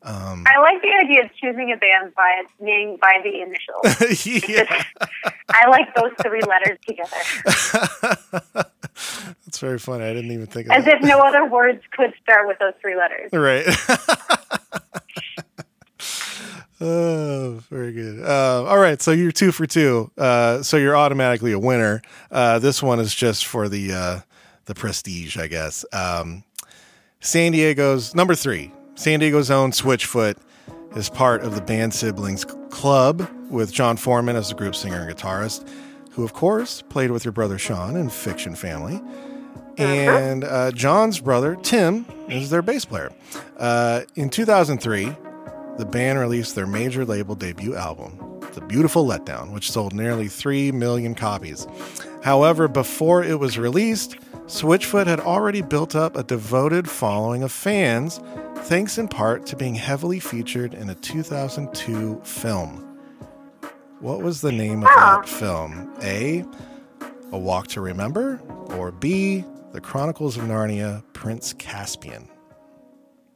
Um, 0.05 0.45
I 0.45 0.59
like 0.59 0.83
the 0.83 0.93
idea 1.03 1.23
of 1.23 1.33
choosing 1.33 1.71
a 1.71 1.77
band 1.77 2.13
by 2.15 2.39
its 2.39 2.51
name 2.59 2.97
by 3.01 3.19
the 3.23 3.41
initials. 3.41 4.25
yeah. 4.47 4.83
I 5.49 5.67
like 5.67 5.95
those 5.95 6.11
three 6.21 6.41
letters 6.41 6.77
together. 6.87 8.65
That's 9.45 9.57
very 9.59 9.79
funny. 9.79 10.05
I 10.05 10.13
didn't 10.13 10.31
even 10.31 10.45
think 10.45 10.67
of 10.67 10.73
As 10.73 10.85
that. 10.85 10.97
if 10.97 11.01
no 11.01 11.19
other 11.21 11.45
words 11.45 11.81
could 11.91 12.13
start 12.21 12.47
with 12.47 12.59
those 12.59 12.73
three 12.81 12.95
letters. 12.95 13.31
Right. 13.33 13.65
Oh, 16.87 17.63
very 17.71 17.91
good. 17.93 18.23
Uh, 18.23 18.63
all 18.63 18.77
right, 18.77 19.01
so 19.01 19.09
you're 19.11 19.31
two 19.31 19.51
for 19.51 19.65
two. 19.65 20.11
Uh, 20.15 20.61
so 20.61 20.77
you're 20.77 20.95
automatically 20.95 21.51
a 21.51 21.57
winner. 21.57 22.03
Uh, 22.29 22.59
this 22.59 22.83
one 22.83 22.99
is 22.99 23.15
just 23.15 23.47
for 23.47 23.67
the 23.67 23.91
uh, 23.91 24.19
the 24.65 24.75
prestige, 24.75 25.35
I 25.35 25.47
guess. 25.47 25.83
Um, 25.91 26.43
San 27.21 27.53
Diego's 27.53 28.13
number 28.13 28.35
three. 28.35 28.71
San 28.93 29.19
Diego's 29.19 29.49
own 29.49 29.71
Switchfoot 29.71 30.37
is 30.95 31.09
part 31.09 31.41
of 31.41 31.55
the 31.55 31.61
band 31.61 31.91
siblings 31.91 32.45
club 32.69 33.27
with 33.49 33.73
Jon 33.73 33.97
Foreman 33.97 34.35
as 34.35 34.49
the 34.49 34.55
group 34.55 34.75
singer 34.75 35.07
and 35.07 35.17
guitarist, 35.17 35.67
who 36.11 36.23
of 36.23 36.33
course 36.33 36.83
played 36.83 37.09
with 37.09 37.25
your 37.25 37.31
brother 37.31 37.57
Sean 37.57 37.95
in 37.95 38.09
Fiction 38.09 38.53
Family. 38.53 39.01
And 39.79 40.43
uh, 40.43 40.71
Jon's 40.71 41.19
brother 41.19 41.55
Tim 41.55 42.05
is 42.29 42.51
their 42.51 42.61
bass 42.61 42.85
player. 42.85 43.11
Uh, 43.57 44.03
in 44.15 44.29
2003, 44.29 45.15
the 45.77 45.85
band 45.85 46.19
released 46.19 46.55
their 46.55 46.67
major 46.67 47.05
label 47.05 47.35
debut 47.35 47.75
album, 47.75 48.39
The 48.53 48.61
Beautiful 48.61 49.05
Letdown, 49.05 49.51
which 49.51 49.71
sold 49.71 49.93
nearly 49.93 50.27
3 50.27 50.71
million 50.71 51.15
copies. 51.15 51.67
However, 52.23 52.67
before 52.67 53.23
it 53.23 53.39
was 53.39 53.57
released, 53.57 54.17
Switchfoot 54.47 55.07
had 55.07 55.19
already 55.19 55.61
built 55.61 55.95
up 55.95 56.15
a 56.15 56.23
devoted 56.23 56.89
following 56.89 57.43
of 57.43 57.51
fans, 57.51 58.19
thanks 58.57 58.97
in 58.97 59.07
part 59.07 59.45
to 59.47 59.55
being 59.55 59.75
heavily 59.75 60.19
featured 60.19 60.73
in 60.73 60.89
a 60.89 60.95
2002 60.95 62.21
film. 62.23 62.81
What 63.99 64.21
was 64.21 64.41
the 64.41 64.51
name 64.51 64.83
of 64.83 64.89
that 64.89 65.27
film? 65.27 65.93
A. 66.03 66.45
A 67.31 67.37
Walk 67.37 67.67
to 67.69 67.81
Remember, 67.81 68.39
or 68.77 68.91
B. 68.91 69.43
The 69.71 69.81
Chronicles 69.81 70.37
of 70.37 70.43
Narnia, 70.43 71.03
Prince 71.13 71.53
Caspian? 71.53 72.29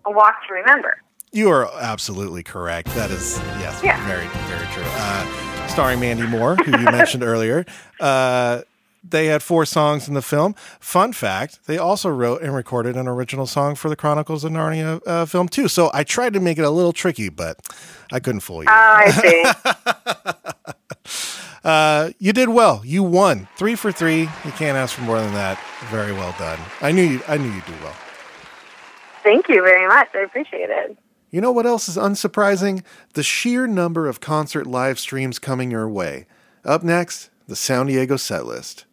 A 0.06 0.12
Walk 0.12 0.36
to 0.48 0.54
Remember. 0.54 1.02
You 1.32 1.50
are 1.52 1.70
absolutely 1.80 2.44
correct. 2.44 2.88
That 2.96 3.12
is, 3.12 3.38
yes, 3.60 3.82
yeah. 3.84 4.04
very, 4.08 4.26
very 4.48 4.66
true. 4.74 4.84
Uh, 4.86 5.68
starring 5.68 6.00
Mandy 6.00 6.26
Moore, 6.26 6.56
who 6.56 6.72
you 6.72 6.86
mentioned 6.86 7.24
earlier. 7.34 7.66
Uh, 8.00 8.62
they 9.08 9.28
had 9.28 9.42
four 9.44 9.66
songs 9.66 10.08
in 10.08 10.14
the 10.16 10.22
film. 10.22 10.56
Fun 10.80 11.14
fact: 11.14 11.60
they 11.68 11.78
also 11.78 12.10
wrote 12.10 12.42
and 12.42 12.54
recorded 12.56 12.98
an 12.98 13.08
original 13.08 13.46
song 13.46 13.76
for 13.76 13.90
the 13.90 13.96
Chronicles 13.96 14.44
of 14.44 14.52
Narnia 14.52 15.02
uh, 15.08 15.26
film 15.26 15.48
too. 15.48 15.68
So 15.68 15.90
I 15.94 16.04
tried 16.04 16.34
to 16.34 16.40
make 16.40 16.58
it 16.58 16.64
a 16.66 16.70
little 16.70 16.92
tricky, 16.94 17.30
but 17.30 17.58
I 18.12 18.20
couldn't 18.20 18.42
fool 18.42 18.64
you. 18.64 18.70
Oh, 18.70 18.74
I 18.74 19.12
see. 21.06 21.14
uh, 21.64 22.10
you 22.20 22.34
did 22.34 22.50
well. 22.50 22.82
You 22.84 23.04
won 23.04 23.48
three 23.56 23.76
for 23.76 23.92
three. 23.92 24.22
You 24.22 24.52
can't 24.58 24.78
ask 24.78 24.96
for 24.96 25.02
more 25.04 25.20
than 25.20 25.34
that. 25.34 25.60
Very 25.90 26.12
well 26.12 26.36
done. 26.38 26.60
I 26.82 26.92
knew 26.92 27.04
you. 27.04 27.22
I 27.28 27.38
knew 27.38 27.50
you'd 27.52 27.66
do 27.66 27.74
well. 27.84 27.96
Thank 29.24 29.48
you 29.48 29.62
very 29.64 29.88
much. 29.88 30.10
I 30.14 30.20
appreciate 30.20 30.70
it. 30.70 30.98
You 31.32 31.42
know 31.42 31.52
what 31.52 31.68
else 31.68 31.88
is 31.88 31.96
unsurprising? 31.96 32.84
The 33.14 33.22
sheer 33.22 33.68
number 33.68 34.08
of 34.08 34.20
concert 34.20 34.66
live 34.66 34.98
streams 34.98 35.38
coming 35.38 35.70
your 35.70 35.88
way. 35.88 36.26
Up 36.66 36.82
next, 36.82 37.30
the 37.48 37.56
Sound 37.56 37.90
Diego 37.90 38.18
set 38.18 38.48
list. 38.48 38.86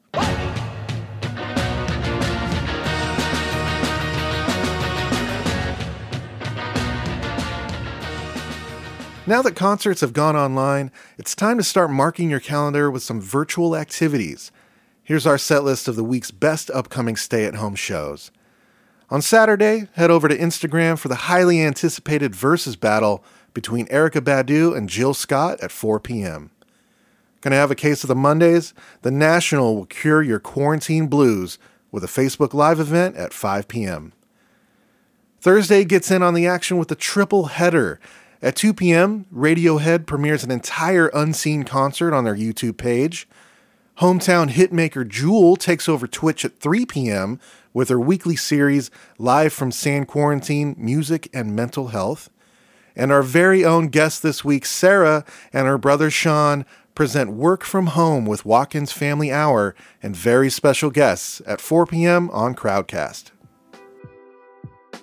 Now 9.28 9.40
that 9.42 9.54
concerts 9.56 10.02
have 10.02 10.12
gone 10.12 10.36
online, 10.36 10.92
it's 11.16 11.34
time 11.34 11.56
to 11.56 11.64
start 11.64 11.90
marking 11.90 12.28
your 12.28 12.38
calendar 12.38 12.90
with 12.90 13.02
some 13.02 13.20
virtual 13.20 13.74
activities. 13.74 14.52
Here's 15.02 15.26
our 15.26 15.38
set 15.38 15.64
list 15.64 15.88
of 15.88 15.96
the 15.96 16.04
week's 16.04 16.30
best 16.30 16.70
upcoming 16.70 17.16
stay 17.16 17.46
at 17.46 17.54
home 17.54 17.76
shows. 17.76 18.30
On 19.08 19.22
Saturday, 19.22 19.88
head 19.92 20.10
over 20.10 20.26
to 20.26 20.36
Instagram 20.36 20.98
for 20.98 21.06
the 21.06 21.14
highly 21.14 21.62
anticipated 21.62 22.34
versus 22.34 22.74
battle 22.74 23.22
between 23.54 23.86
Erykah 23.86 24.20
Badu 24.20 24.76
and 24.76 24.88
Jill 24.88 25.14
Scott 25.14 25.60
at 25.60 25.70
4 25.70 26.00
p.m. 26.00 26.50
Gonna 27.40 27.56
have 27.56 27.70
a 27.70 27.76
case 27.76 28.02
of 28.02 28.08
the 28.08 28.16
Mondays? 28.16 28.74
The 29.02 29.12
National 29.12 29.76
will 29.76 29.86
cure 29.86 30.22
your 30.22 30.40
quarantine 30.40 31.06
blues 31.06 31.58
with 31.92 32.02
a 32.02 32.08
Facebook 32.08 32.52
Live 32.52 32.80
event 32.80 33.14
at 33.16 33.32
5 33.32 33.68
p.m. 33.68 34.12
Thursday 35.40 35.84
gets 35.84 36.10
in 36.10 36.24
on 36.24 36.34
the 36.34 36.48
action 36.48 36.76
with 36.76 36.90
a 36.90 36.96
triple 36.96 37.46
header. 37.46 38.00
At 38.42 38.56
2 38.56 38.74
p.m., 38.74 39.26
Radiohead 39.32 40.04
premieres 40.04 40.42
an 40.42 40.50
entire 40.50 41.06
unseen 41.14 41.62
concert 41.62 42.12
on 42.12 42.24
their 42.24 42.34
YouTube 42.34 42.76
page. 42.76 43.28
Hometown 43.98 44.50
hitmaker 44.50 45.08
Jewel 45.08 45.56
takes 45.56 45.88
over 45.88 46.06
Twitch 46.06 46.44
at 46.44 46.58
3 46.58 46.84
p.m. 46.84 47.40
with 47.76 47.90
her 47.90 48.00
weekly 48.00 48.36
series 48.36 48.90
Live 49.18 49.52
from 49.52 49.70
San 49.70 50.06
Quarantine 50.06 50.74
Music 50.78 51.28
and 51.34 51.54
Mental 51.54 51.88
Health. 51.88 52.30
And 52.96 53.12
our 53.12 53.22
very 53.22 53.66
own 53.66 53.88
guest 53.88 54.22
this 54.22 54.42
week, 54.42 54.64
Sara, 54.64 55.26
and 55.52 55.66
her 55.66 55.76
brother 55.76 56.10
Sean 56.10 56.64
present 56.94 57.32
Work 57.32 57.64
from 57.64 57.88
Home 57.88 58.24
with 58.24 58.46
Watkins 58.46 58.92
Family 58.92 59.30
Hour 59.30 59.74
and 60.02 60.16
very 60.16 60.48
special 60.48 60.88
guests 60.88 61.42
at 61.46 61.60
4 61.60 61.84
p.m. 61.84 62.30
on 62.30 62.54
Crowdcast. 62.54 63.32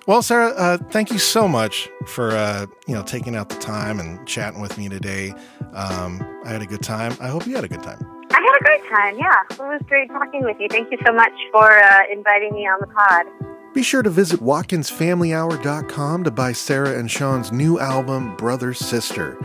Well, 0.07 0.23
Sara, 0.23 0.49
uh, 0.49 0.77
thank 0.89 1.11
you 1.11 1.19
so 1.19 1.47
much 1.47 1.87
for 2.07 2.31
uh, 2.31 2.65
you 2.87 2.95
know 2.95 3.03
taking 3.03 3.35
out 3.35 3.49
the 3.49 3.57
time 3.57 3.99
and 3.99 4.27
chatting 4.27 4.61
with 4.61 4.79
me 4.79 4.89
today. 4.89 5.31
Um, 5.73 6.41
I 6.43 6.49
had 6.49 6.63
a 6.63 6.65
good 6.65 6.81
time. 6.81 7.15
I 7.21 7.27
hope 7.27 7.45
you 7.45 7.53
had 7.53 7.63
a 7.63 7.69
good 7.69 7.83
time. 7.83 8.12
I 8.33 8.41
had 8.41 8.55
a 8.59 8.63
great 8.63 8.89
time. 8.89 9.17
Yeah, 9.17 9.41
it 9.51 9.59
was 9.59 9.81
great 9.87 10.09
talking 10.09 10.43
with 10.43 10.57
you. 10.59 10.67
Thank 10.69 10.91
you 10.91 10.97
so 11.05 11.13
much 11.13 11.33
for 11.51 11.71
uh, 11.71 12.01
inviting 12.11 12.53
me 12.53 12.61
on 12.61 12.79
the 12.79 12.87
pod. 12.87 13.27
Be 13.73 13.83
sure 13.83 14.03
to 14.03 14.09
visit 14.09 14.39
WatkinsFamilyHour.com 14.39 16.23
to 16.23 16.31
buy 16.31 16.51
Sara 16.51 16.97
and 16.97 17.09
Sean's 17.09 17.51
new 17.51 17.79
album, 17.79 18.35
Brother 18.35 18.73
Sister. 18.73 19.37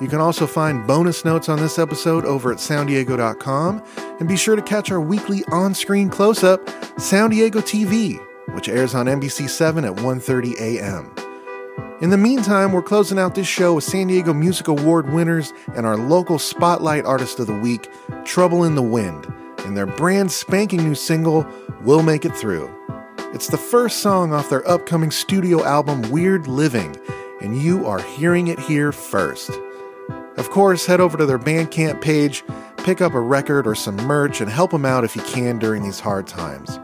You 0.00 0.08
can 0.08 0.20
also 0.20 0.46
find 0.46 0.86
bonus 0.86 1.24
notes 1.24 1.48
on 1.50 1.58
this 1.58 1.78
episode 1.78 2.24
over 2.24 2.52
at 2.52 2.58
sounddiego.com, 2.58 3.82
and 4.18 4.28
be 4.28 4.36
sure 4.36 4.56
to 4.56 4.62
catch 4.62 4.90
our 4.90 5.00
weekly 5.00 5.44
on-screen 5.52 6.08
close-up, 6.08 6.60
Sound 6.98 7.32
Diego 7.32 7.60
TV, 7.60 8.18
which 8.54 8.68
airs 8.68 8.94
on 8.94 9.06
NBC7 9.06 9.86
at 9.86 9.96
1:30 9.96 10.54
a.m. 10.58 11.29
In 12.00 12.08
the 12.08 12.16
meantime, 12.16 12.72
we're 12.72 12.80
closing 12.80 13.18
out 13.18 13.34
this 13.34 13.46
show 13.46 13.74
with 13.74 13.84
San 13.84 14.06
Diego 14.06 14.32
Music 14.32 14.68
Award 14.68 15.10
winners 15.10 15.52
and 15.74 15.84
our 15.84 15.98
local 15.98 16.38
Spotlight 16.38 17.04
Artist 17.04 17.38
of 17.38 17.46
the 17.46 17.52
Week, 17.52 17.90
Trouble 18.24 18.64
in 18.64 18.74
the 18.74 18.80
Wind, 18.80 19.30
and 19.66 19.76
their 19.76 19.84
brand 19.84 20.32
spanking 20.32 20.82
new 20.82 20.94
single, 20.94 21.46
We'll 21.82 22.02
Make 22.02 22.24
It 22.24 22.34
Through. 22.34 22.74
It's 23.34 23.48
the 23.48 23.58
first 23.58 23.98
song 23.98 24.32
off 24.32 24.48
their 24.48 24.66
upcoming 24.66 25.10
studio 25.10 25.62
album, 25.62 26.10
Weird 26.10 26.46
Living, 26.46 26.96
and 27.42 27.60
you 27.60 27.84
are 27.84 28.00
hearing 28.00 28.48
it 28.48 28.58
here 28.58 28.92
first. 28.92 29.50
Of 30.38 30.48
course, 30.48 30.86
head 30.86 31.02
over 31.02 31.18
to 31.18 31.26
their 31.26 31.38
Bandcamp 31.38 32.00
page, 32.00 32.42
pick 32.78 33.02
up 33.02 33.12
a 33.12 33.20
record 33.20 33.66
or 33.66 33.74
some 33.74 33.96
merch, 33.96 34.40
and 34.40 34.50
help 34.50 34.70
them 34.70 34.86
out 34.86 35.04
if 35.04 35.14
you 35.14 35.22
can 35.24 35.58
during 35.58 35.82
these 35.82 36.00
hard 36.00 36.26
times. 36.26 36.80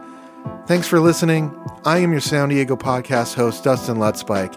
Thanks 0.67 0.87
for 0.87 0.99
listening. 0.99 1.51
I 1.85 1.97
am 1.99 2.11
your 2.11 2.21
Sound 2.21 2.51
Diego 2.51 2.75
podcast 2.75 3.33
host, 3.33 3.63
Dustin 3.63 3.97
Lothspeich, 3.97 4.53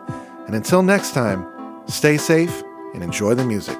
and 0.50 0.56
until 0.56 0.82
next 0.82 1.12
time, 1.12 1.46
stay 1.86 2.16
safe 2.16 2.64
and 2.92 3.04
enjoy 3.04 3.34
the 3.34 3.44
music. 3.44 3.78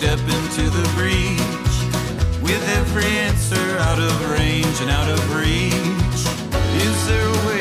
Step 0.00 0.18
into 0.20 0.70
the 0.70 0.88
breach. 0.96 1.76
With 2.40 2.62
every 2.78 3.04
answer 3.04 3.66
out 3.80 3.98
of 3.98 4.30
range 4.30 4.80
and 4.80 4.90
out 4.90 5.10
of 5.10 5.20
reach. 5.36 6.20
Is 6.86 7.06
there 7.06 7.26
a 7.28 7.46
way 7.46 7.59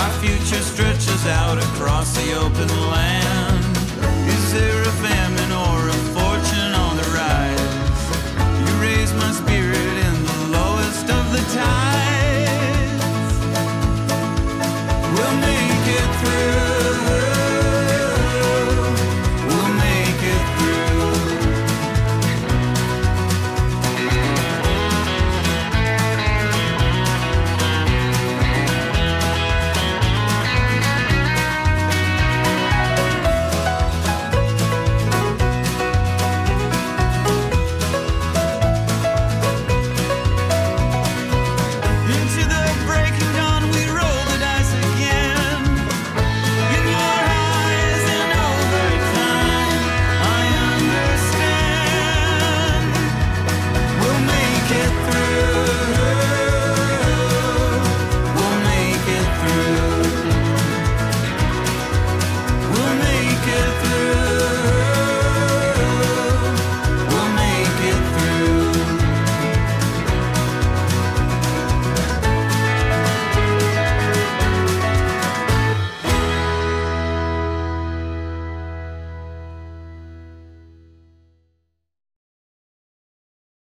Our 0.00 0.10
future 0.22 0.62
stretches 0.62 1.26
out 1.26 1.58
across 1.58 2.16
the 2.16 2.32
open 2.32 2.68
land. 2.90 3.69